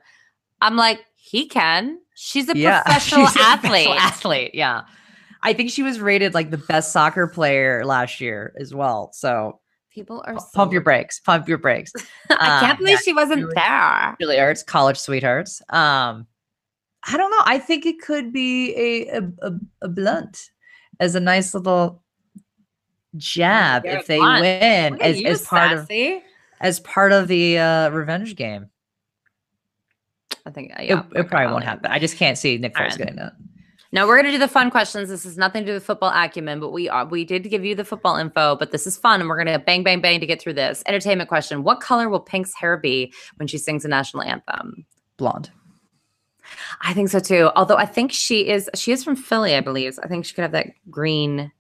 [0.63, 1.99] I'm like, he can.
[2.15, 2.53] She's a
[2.85, 3.87] professional she's a athlete.
[3.87, 4.51] professional athlete.
[4.55, 4.83] Yeah.
[5.47, 9.11] I think she was rated like the best soccer player last year as well.
[9.13, 11.91] So People are so pump your brakes, pump your brakes.
[12.31, 14.17] I can't Um, believe yeah, she wasn't really- there.
[14.21, 15.63] Julie Ertz, college sweethearts.
[15.71, 16.27] Um,
[17.09, 17.43] I don't know.
[17.45, 20.51] I think it could be a a, a, a blunt
[21.01, 22.03] as a nice little
[23.17, 24.43] jab You're if they blunt.
[24.43, 25.91] win as, you, as part of
[26.61, 28.69] as part of the uh, revenge game.
[30.45, 31.91] I think uh, It- yeah, it, probably I'll won't happen.
[31.91, 33.33] I just can't see Nick Foles getting that.
[33.93, 35.09] Now we're gonna do the fun questions.
[35.09, 37.75] This has nothing to do with football acumen, but we are we did give you
[37.75, 38.57] the football info.
[38.57, 40.83] But this is fun, and we're gonna bang bang bang to get through this.
[40.87, 44.85] Entertainment question: What color will Pink's hair be when she sings the national anthem?
[45.17, 45.51] Blonde.
[46.83, 47.51] I think so too.
[47.57, 49.99] Although I think she is she is from Philly, I believe.
[50.03, 51.51] I think she could have that green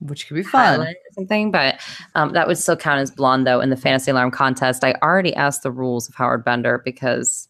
[0.00, 0.80] Which could be fun.
[0.80, 1.50] or something.
[1.50, 1.80] But
[2.14, 4.84] um, that would still count as blonde though in the fantasy alarm contest.
[4.84, 7.48] I already asked the rules of Howard Bender because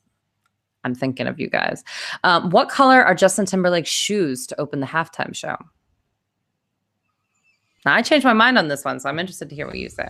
[0.85, 1.83] I'm thinking of you guys.
[2.25, 5.57] Um, what color are Justin Timberlake's shoes to open the halftime show?
[7.85, 9.89] Now, I changed my mind on this one, so I'm interested to hear what you
[9.89, 10.09] say.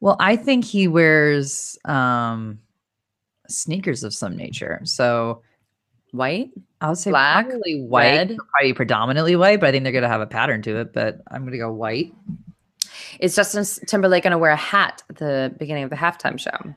[0.00, 2.58] Well, I think he wears um
[3.48, 4.80] sneakers of some nature.
[4.84, 5.42] So
[6.12, 6.50] White?
[6.80, 8.36] I would say Black, probably white, red?
[8.50, 10.92] probably predominantly white, but I think they're gonna have a pattern to it.
[10.92, 12.12] But I'm gonna go white.
[13.20, 16.74] Is Justin Timberlake going to wear a hat at the beginning of the halftime show?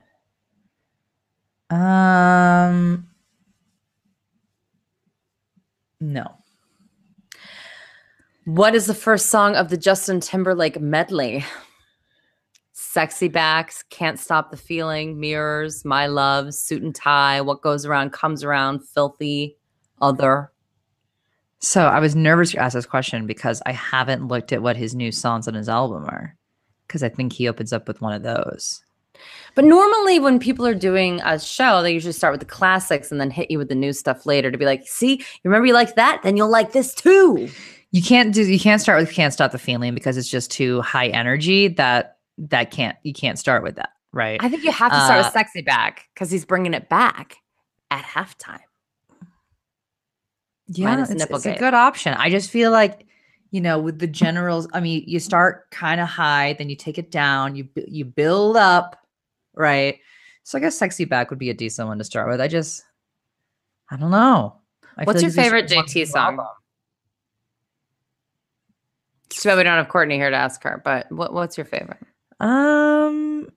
[1.70, 3.08] Um,
[6.00, 6.36] no.
[8.44, 11.44] What is the first song of the Justin Timberlake medley?
[12.72, 18.12] Sexy Backs, Can't Stop the Feeling, Mirrors, My Love, Suit and Tie, What Goes Around
[18.12, 19.58] Comes Around, Filthy,
[20.00, 20.52] Other.
[21.58, 24.94] So I was nervous to ask this question because I haven't looked at what his
[24.94, 26.36] new songs on his album are.
[26.86, 28.82] Because I think he opens up with one of those.
[29.56, 33.18] But normally, when people are doing a show, they usually start with the classics and
[33.20, 35.72] then hit you with the new stuff later to be like, see, you remember you
[35.72, 36.20] like that?
[36.22, 37.48] Then you'll like this too.
[37.90, 40.82] You can't do you can't start with can't stop the feeling because it's just too
[40.82, 44.38] high energy that that can't you can't start with that, right?
[44.42, 47.36] I think you have to start Uh, with Sexy Back because he's bringing it back
[47.90, 48.60] at halftime.
[50.68, 52.12] yeah, it's, it's a good option.
[52.14, 53.06] I just feel like
[53.52, 56.98] you know with the generals, I mean, you start kind of high, then you take
[56.98, 59.05] it down, you you build up,
[59.56, 59.98] right?
[60.42, 62.40] So I guess sexy back would be a decent one to start with.
[62.40, 62.84] I just
[63.90, 64.56] I don't know.
[64.96, 66.34] I What's your is favorite JT song?
[66.34, 66.46] album.
[69.26, 71.66] It's too bad we don't have Courtney here to ask her, but what, what's your
[71.66, 71.98] favorite?
[72.40, 73.48] Um,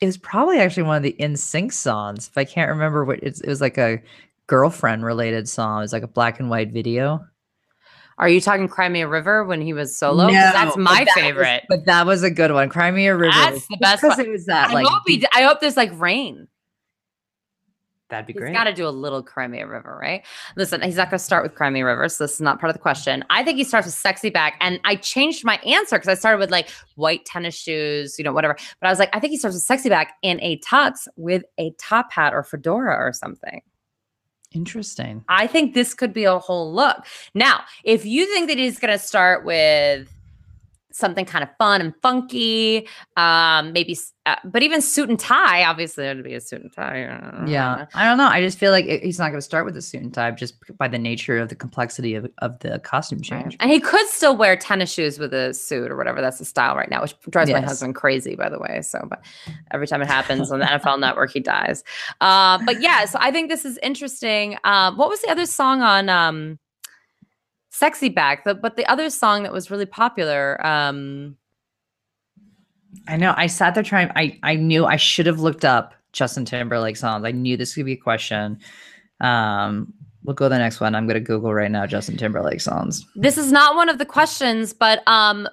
[0.00, 2.28] it was probably actually one of the NSYNC songs.
[2.28, 4.02] If I can't remember what it's, it was like a
[4.46, 5.78] girlfriend related song.
[5.78, 7.24] It was like a black and white video.
[8.18, 10.24] Are you talking Cry Me a River when he was solo?
[10.26, 11.64] 'Cause that's but my that was- favorite.
[11.68, 12.68] but that was a good one.
[12.68, 13.32] Cry Me a River.
[13.32, 14.18] That's the best one.
[14.20, 16.48] it was that I, like hope he, I hope there's like rain.
[18.10, 18.54] that'd be He's great.
[18.54, 20.24] got to do a little Cry Me a River, right?
[20.56, 22.70] Listen, he's not going to start with Crimea Me River, so this is not part
[22.70, 23.22] of the question.
[23.30, 26.38] I think he starts with Sexy Back, and I changed my answer because I started
[26.38, 28.56] with like white tennis shoes, you know, whatever.
[28.80, 31.42] But I was like, I think he starts with Sexy Back in a tux with
[31.58, 33.60] a top hat or fedora or something.
[34.52, 35.24] Interesting.
[35.28, 37.04] I think this could be a whole look.
[37.34, 40.12] Now, if you think that he's going to start with
[40.98, 42.86] something kind of fun and funky,
[43.16, 43.96] um, maybe,
[44.26, 47.04] uh, but even suit and tie, obviously, it would be a suit and tie.
[47.04, 48.26] uh, Yeah, I don't know.
[48.26, 50.30] I just feel like it- he's not going to start with a suit and tie
[50.32, 53.42] just by the nature of the complexity of, of the costume Right.
[53.42, 53.56] change.
[53.60, 56.20] And he could still wear tennis shoes with a suit or whatever.
[56.20, 58.82] That's the style right now, which drives my husband crazy, by the way.
[58.82, 59.24] So, but
[59.70, 61.84] every time it happens on the NFL Network, he dies.
[62.20, 64.56] Uh, but yeah, so I think this is interesting.
[64.64, 66.58] Um, what was the other song on um,
[67.70, 68.44] Sexy Back?
[68.44, 70.64] The, but the other song that was really popular.
[70.66, 71.36] Um,
[73.06, 73.34] I know.
[73.36, 74.10] I sat there trying.
[74.16, 77.24] I I knew I should have looked up Justin Timberlake songs.
[77.24, 78.58] I knew this could be a question.
[79.20, 79.92] Um,
[80.24, 80.94] we'll go to the next one.
[80.94, 83.04] I'm going to Google right now Justin Timberlake songs.
[83.14, 85.48] this is not one of the questions, but um,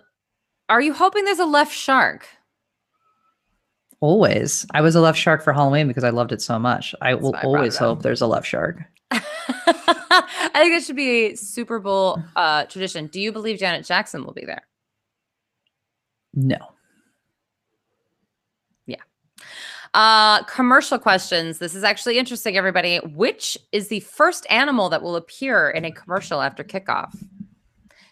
[0.69, 2.27] are you hoping there's a left shark?
[4.01, 4.65] Always.
[4.73, 6.93] I was a left shark for Halloween because I loved it so much.
[7.01, 8.81] I will I brought always hope there's a left shark.
[9.47, 13.07] I think it should be a Super Bowl uh, tradition.
[13.07, 14.65] Do you believe Janet Jackson will be there?
[16.33, 16.57] No.
[19.95, 21.59] Uh, commercial questions.
[21.59, 22.97] This is actually interesting, everybody.
[22.97, 27.15] Which is the first animal that will appear in a commercial after kickoff?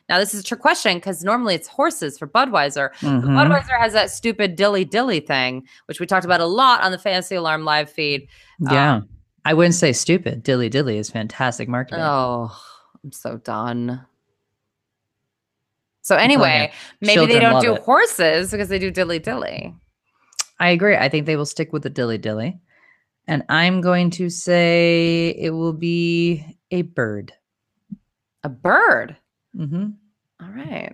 [0.07, 2.93] Now, this is a trick question because normally it's horses for Budweiser.
[2.99, 3.23] Mhm.
[3.26, 6.97] Budweiser has that stupid dilly dilly thing, which we talked about a lot on the
[6.97, 8.30] Fantasy Alarm live feed.
[8.60, 9.01] Yeah.
[9.45, 10.44] I wouldn't say stupid.
[10.44, 12.03] Dilly dilly is fantastic marketing.
[12.03, 12.56] Oh,
[13.03, 14.06] I'm so done.
[16.02, 16.72] So anyway,
[17.02, 17.82] maybe they don't do it.
[17.82, 19.74] horses because they do dilly dilly.
[20.60, 20.95] I agree.
[20.95, 22.60] I think they will stick with the dilly dilly.
[23.28, 27.34] And I'm going to say it will be a bird.
[28.44, 29.15] A bird.
[29.56, 29.91] Mm-hmm.
[30.41, 30.94] All right.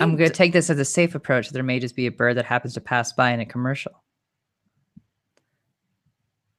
[0.00, 1.50] I'm going to take this as a safe approach.
[1.50, 4.01] There may just be a bird that happens to pass by in a commercial.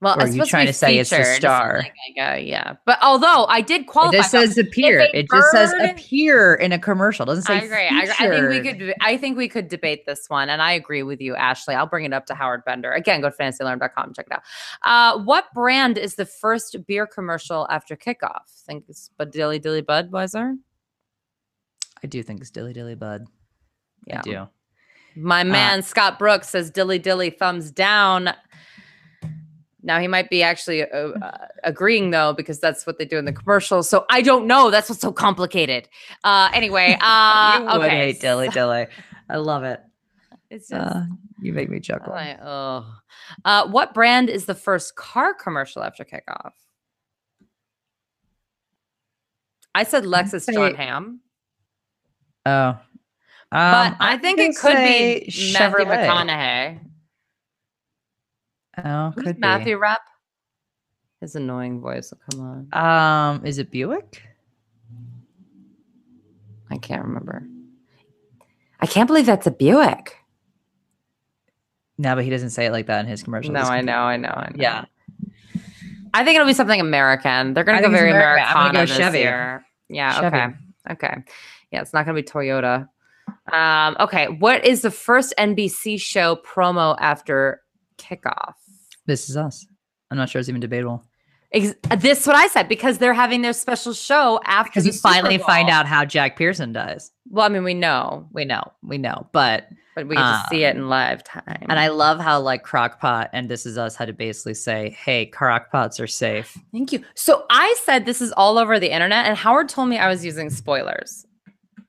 [0.04, 1.80] Well, or are you supposed to trying to say it's the star?
[1.80, 5.00] Like, I go, yeah, but although I did It qualify, just says appear.
[5.14, 7.24] It just says appear in a commercial.
[7.24, 7.88] It doesn't say I agree.
[7.88, 8.18] I, agree.
[8.20, 8.96] I think we could.
[9.02, 11.76] I think we could debate this one, and I agree with you, Ashley.
[11.76, 13.22] I'll bring it up to Howard Bender again.
[13.22, 14.44] Go to fantasyalarm.com and check it out.
[14.82, 18.64] Uh, what brand is the first beer commercial after kickoff?
[18.66, 20.56] Think it's Bud Dilly Dilly Budweiser.
[22.04, 23.26] I do think it's dilly dilly bud.
[24.06, 24.20] Yeah.
[24.20, 24.48] I do.
[25.16, 28.30] My man Scott Brooks says Dilly Dilly thumbs down.
[29.86, 33.26] Now he might be actually uh, uh, agreeing though because that's what they do in
[33.26, 33.90] the commercials.
[33.90, 34.72] So I don't know.
[34.72, 35.90] That's what's so complicated.
[36.24, 37.90] Uh, anyway, uh, okay.
[37.90, 38.88] hate dilly dilly.
[39.30, 39.82] I love it.
[40.50, 41.02] It's just Uh,
[41.42, 42.14] you make me chuckle.
[42.14, 42.86] like, oh.
[43.44, 46.52] Uh, what brand is the first car commercial after kickoff?
[49.76, 51.20] I said Lexus say- Jon Hamm,
[52.46, 52.78] Oh.
[53.52, 56.80] Um, but I think it could be say Matthew McConaughey.
[58.84, 60.02] Oh, Who's could Matthew rep?
[61.22, 63.38] His annoying voice will come on.
[63.38, 64.22] Um, is it Buick?
[66.70, 67.48] I can't remember.
[68.80, 70.18] I can't believe that's a Buick.
[71.98, 73.54] No, but he doesn't say it like that in his commercials.
[73.54, 74.56] No, I know, I know, I know.
[74.62, 74.86] Yeah.
[76.14, 77.54] I think it'll be something American.
[77.54, 78.46] They're going to go very American.
[78.50, 79.20] I'm gonna go this Chevy.
[79.20, 79.66] year.
[79.90, 80.20] Yeah.
[80.20, 80.38] Chevy.
[80.38, 80.48] Okay.
[80.92, 81.16] Okay.
[81.72, 82.88] Yeah, it's not going to be Toyota.
[83.52, 84.28] Um, okay.
[84.28, 87.62] What is the first NBC show promo after
[87.98, 88.54] kickoff?
[89.06, 89.66] This is us.
[90.12, 91.04] I'm not sure it's even debatable.
[91.52, 95.38] Ex- this is what I said because they're having their special show after you finally
[95.38, 97.12] find out how Jack Pearson dies.
[97.30, 100.64] Well, I mean, we know, We know, we know, but but we get to see
[100.64, 101.44] it in live time.
[101.48, 104.90] Um, and I love how like Crockpot and This Is Us had to basically say,
[104.90, 107.04] "Hey, Crockpots are safe." Thank you.
[107.14, 110.26] So I said this is all over the internet, and Howard told me I was
[110.26, 111.28] using spoilers.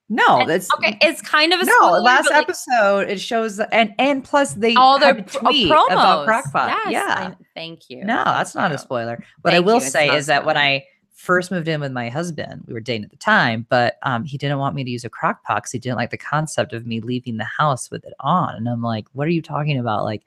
[0.09, 3.95] No, that's Okay, it's kind of a No, spoiler, last like, episode it shows and
[3.99, 6.69] and plus they all their had a pr- uh, tweet promos about Crockpot.
[6.69, 8.05] Yes, yeah, I- thank you.
[8.05, 9.25] no, that's not a spoiler.
[9.43, 10.57] What I will you, say is that when.
[10.57, 14.25] I first moved in with my husband, we were dating at the time, but um,
[14.25, 16.75] he didn't want me to use a crock pot because he didn't like the concept
[16.75, 18.55] of me leaving the house with it on.
[18.55, 20.05] And I'm like, what are you talking about?
[20.05, 20.25] Like,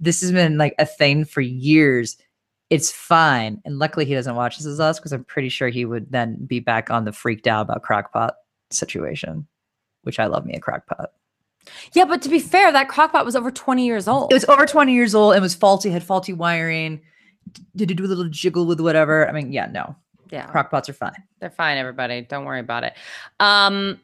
[0.00, 2.16] this has been like a thing for years.
[2.70, 3.62] It's fine.
[3.64, 6.44] And luckily he doesn't watch this as us because I'm pretty sure he would then
[6.44, 8.32] be back on the freaked out about crockpot
[8.74, 9.46] situation,
[10.02, 11.06] which I love me a crockpot.
[11.92, 14.32] Yeah, but to be fair, that crockpot was over 20 years old.
[14.32, 17.00] It was over 20 years old and was faulty, had faulty wiring.
[17.76, 19.28] Did it do a little jiggle with whatever?
[19.28, 19.94] I mean, yeah, no.
[20.30, 21.22] yeah, Crockpots are fine.
[21.40, 22.22] they're fine, everybody.
[22.22, 22.94] Don't worry about it.
[23.38, 24.00] Um,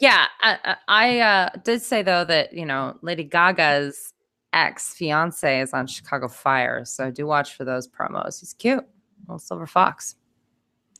[0.00, 4.14] yeah, I, I uh, did say though that you know Lady Gaga's
[4.52, 8.40] ex fiance is on Chicago Fire, so do watch for those promos.
[8.40, 8.84] He's cute,
[9.26, 10.16] little silver fox.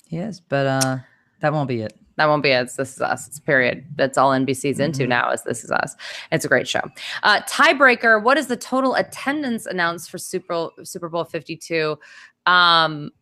[0.08, 0.98] Yes, but uh
[1.40, 1.98] that won't be it.
[2.16, 2.62] That won't be it.
[2.62, 3.28] It's This Is Us.
[3.28, 3.84] It's period.
[3.94, 5.08] That's all NBC's into Mhm.
[5.08, 5.94] now is This Is Us.
[6.32, 6.80] It's a great show.
[7.22, 8.20] Uh, tiebreaker.
[8.22, 11.96] What is the total attendance announced for Super Super Bowl 52?
[12.46, 13.12] Um,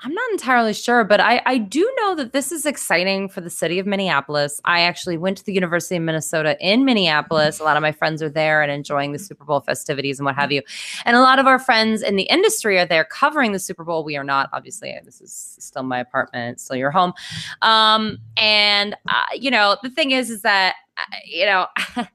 [0.00, 3.48] I'm not entirely sure, but I, I do know that this is exciting for the
[3.48, 4.60] city of Minneapolis.
[4.66, 7.60] I actually went to the University of Minnesota in Minneapolis.
[7.60, 10.34] A lot of my friends are there and enjoying the Super Bowl festivities and what
[10.34, 10.60] have you.
[11.06, 14.04] And a lot of our friends in the industry are there covering the Super Bowl.
[14.04, 14.94] We are not, obviously.
[15.02, 17.14] This is still my apartment, still your home.
[17.62, 20.74] Um, and uh, you know, the thing is, is that
[21.26, 21.66] you know,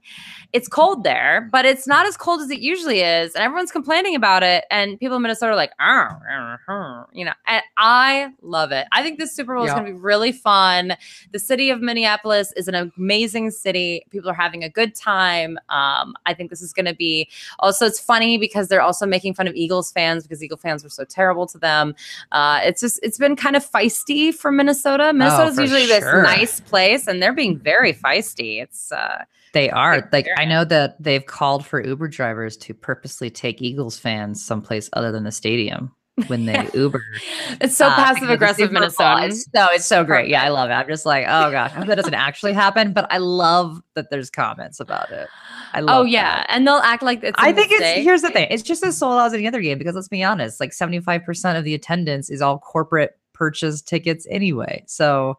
[0.52, 4.14] it's cold there, but it's not as cold as it usually is, and everyone's complaining
[4.14, 4.64] about it.
[4.70, 8.86] And people in Minnesota are like, "Ah, ah, ah," you know, and I love it.
[8.92, 10.94] I think this Super Bowl is going to be really fun.
[11.32, 14.04] The city of Minneapolis is an amazing city.
[14.10, 15.58] People are having a good time.
[15.68, 17.28] Um, I think this is going to be
[17.60, 17.86] also.
[17.86, 21.04] It's funny because they're also making fun of Eagles fans because Eagle fans were so
[21.04, 21.94] terrible to them.
[22.32, 25.12] Uh, it's just it's been kind of feisty for Minnesota.
[25.12, 26.00] Minnesota's Oh, for usually sure.
[26.00, 28.62] this nice place, and they're being very feisty.
[28.62, 30.08] It's uh, They are.
[30.12, 34.88] Like, I know that they've called for Uber drivers to purposely take Eagles fans someplace
[34.94, 35.94] other than the stadium
[36.26, 37.02] when they Uber.
[37.60, 39.26] it's so uh, passive aggressive Minnesota.
[39.26, 40.28] It's, no, it's so great.
[40.28, 40.74] Yeah, I love it.
[40.74, 44.10] I'm just like, oh gosh, I hope that doesn't actually happen, but I love that
[44.10, 45.28] there's comments about it.
[45.72, 46.10] I love Oh that.
[46.10, 47.38] yeah, and they'll act like it's.
[47.38, 48.46] I I think it's here's the thing.
[48.50, 51.58] It's just as sold out as any other game because let's be honest, like 75%
[51.58, 54.84] of the attendance is all corporate purchase tickets anyway.
[54.86, 55.38] So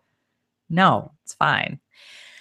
[0.70, 1.80] no, it's fine.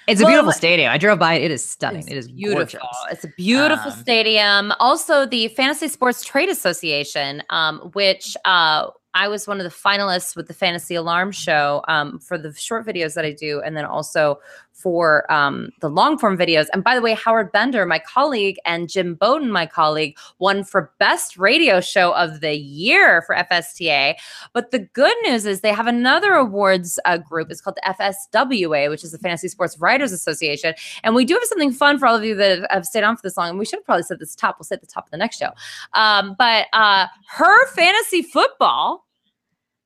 [0.08, 0.90] It's a beautiful stadium.
[0.92, 1.42] I drove by it.
[1.42, 2.06] It is stunning.
[2.08, 2.80] It is beautiful.
[2.80, 2.98] gorgeous.
[3.10, 4.72] It's a beautiful Um, stadium.
[4.80, 10.34] Also, the Fantasy Sports Trade Association, um, which uh, I was one of the finalists
[10.34, 13.84] with the Fantasy Alarm Show um, for the short videos that I do, and then
[13.84, 14.40] also
[14.82, 16.66] for um, the long form videos.
[16.72, 20.92] And by the way, Howard Bender, my colleague, and Jim Bowden, my colleague, won for
[20.98, 24.14] Best Radio Show of the Year for FSTA.
[24.52, 27.50] But the good news is they have another awards uh, group.
[27.50, 30.74] It's called the FSWA, which is the Fantasy Sports Writers Association.
[31.04, 33.22] And we do have something fun for all of you that have stayed on for
[33.22, 33.50] this long.
[33.50, 34.56] And we should have probably said this top.
[34.58, 35.50] We'll say at the top of the next show.
[35.94, 39.06] Um, but uh, her fantasy football,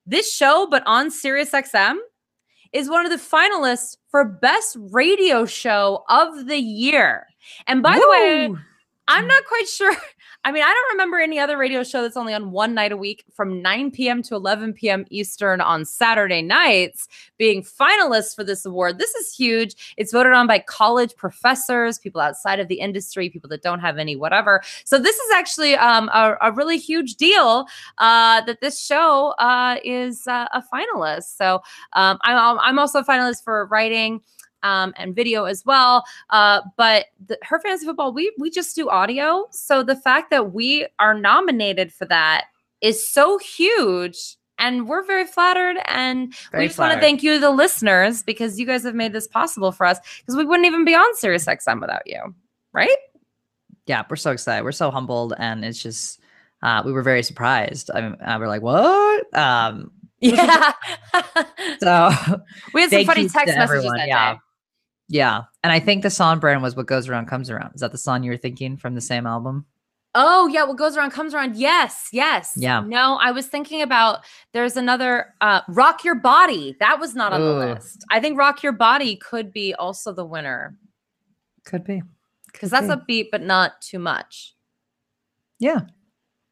[0.06, 1.96] this show, but on Sirius XM,
[2.72, 7.26] is one of the finalists for best radio show of the year.
[7.66, 8.50] And by the way,
[9.08, 9.96] I'm not quite sure.
[10.46, 12.96] I mean, I don't remember any other radio show that's only on one night a
[12.96, 14.22] week from 9 p.m.
[14.22, 15.04] to 11 p.m.
[15.10, 18.98] Eastern on Saturday nights being finalists for this award.
[18.98, 19.94] This is huge.
[19.96, 23.98] It's voted on by college professors, people outside of the industry, people that don't have
[23.98, 24.62] any whatever.
[24.84, 27.66] So this is actually um, a, a really huge deal
[27.98, 31.36] uh, that this show uh, is uh, a finalist.
[31.36, 31.60] So
[31.94, 34.20] um, I'm, I'm also a finalist for writing
[34.62, 36.04] um, and video as well.
[36.30, 39.46] Uh, but the, her fantasy football, we we just do audio.
[39.50, 42.46] So the fact that we are nominated for that
[42.80, 44.36] is so huge.
[44.58, 45.76] And we're very flattered.
[45.84, 49.12] And Very we just want to thank you, the listeners, because you guys have made
[49.12, 49.98] this possible for us.
[50.20, 52.34] Because we wouldn't even be on Sirius XM without you,
[52.72, 52.96] right?
[53.86, 54.64] yeah, we're so excited.
[54.64, 56.20] We're so humbled, and it's just
[56.62, 57.90] uh, we were very surprised.
[57.94, 59.36] I mean, uh, we're like, what?
[59.36, 60.72] Um, Yeah.
[61.80, 62.10] so
[62.72, 64.32] we had some funny text messages everyone, that yeah.
[64.32, 64.38] day.
[65.08, 67.92] Yeah, and I think the song brand was "What Goes Around Comes Around." Is that
[67.92, 69.66] the song you were thinking from the same album?
[70.18, 71.56] Oh yeah, what goes around comes around.
[71.56, 72.52] Yes, yes.
[72.56, 72.80] Yeah.
[72.86, 74.20] No, I was thinking about
[74.54, 76.74] there's another uh Rock Your Body.
[76.80, 78.02] That was not on the list.
[78.10, 80.78] I think Rock Your Body could be also the winner
[81.66, 82.02] Could be.
[82.50, 83.24] because that's be.
[83.24, 84.54] upbeat but not too much.
[85.58, 85.80] Yeah,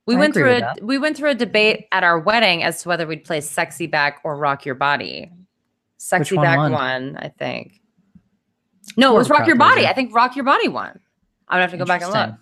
[0.06, 2.88] We I went through a we went through a debate at our wedding as to
[2.90, 5.32] whether we'd play Sexy Back or Rock Your Body.
[5.96, 6.72] Sexy Back won?
[6.72, 7.80] won, I think.
[8.96, 9.86] No, it was Rock Your Body.
[9.86, 11.00] I think Rock Your Body won.
[11.48, 12.34] I'm gonna have to go back and look.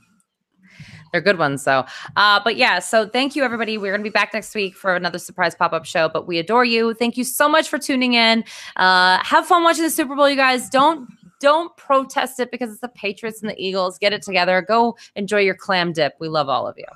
[1.12, 1.62] They're good ones.
[1.64, 1.84] though.
[2.16, 3.76] uh, but yeah, so thank you, everybody.
[3.76, 6.38] We're going to be back next week for another surprise pop up show, but we
[6.38, 6.94] adore you.
[6.94, 8.44] Thank you so much for tuning in.
[8.76, 10.70] Uh, have fun watching the Super Bowl, you guys.
[10.70, 11.06] Don't
[11.38, 13.98] don't protest it because it's the Patriots and the Eagles.
[13.98, 14.62] Get it together.
[14.62, 16.14] Go enjoy your clam dip.
[16.18, 16.86] We love all of you.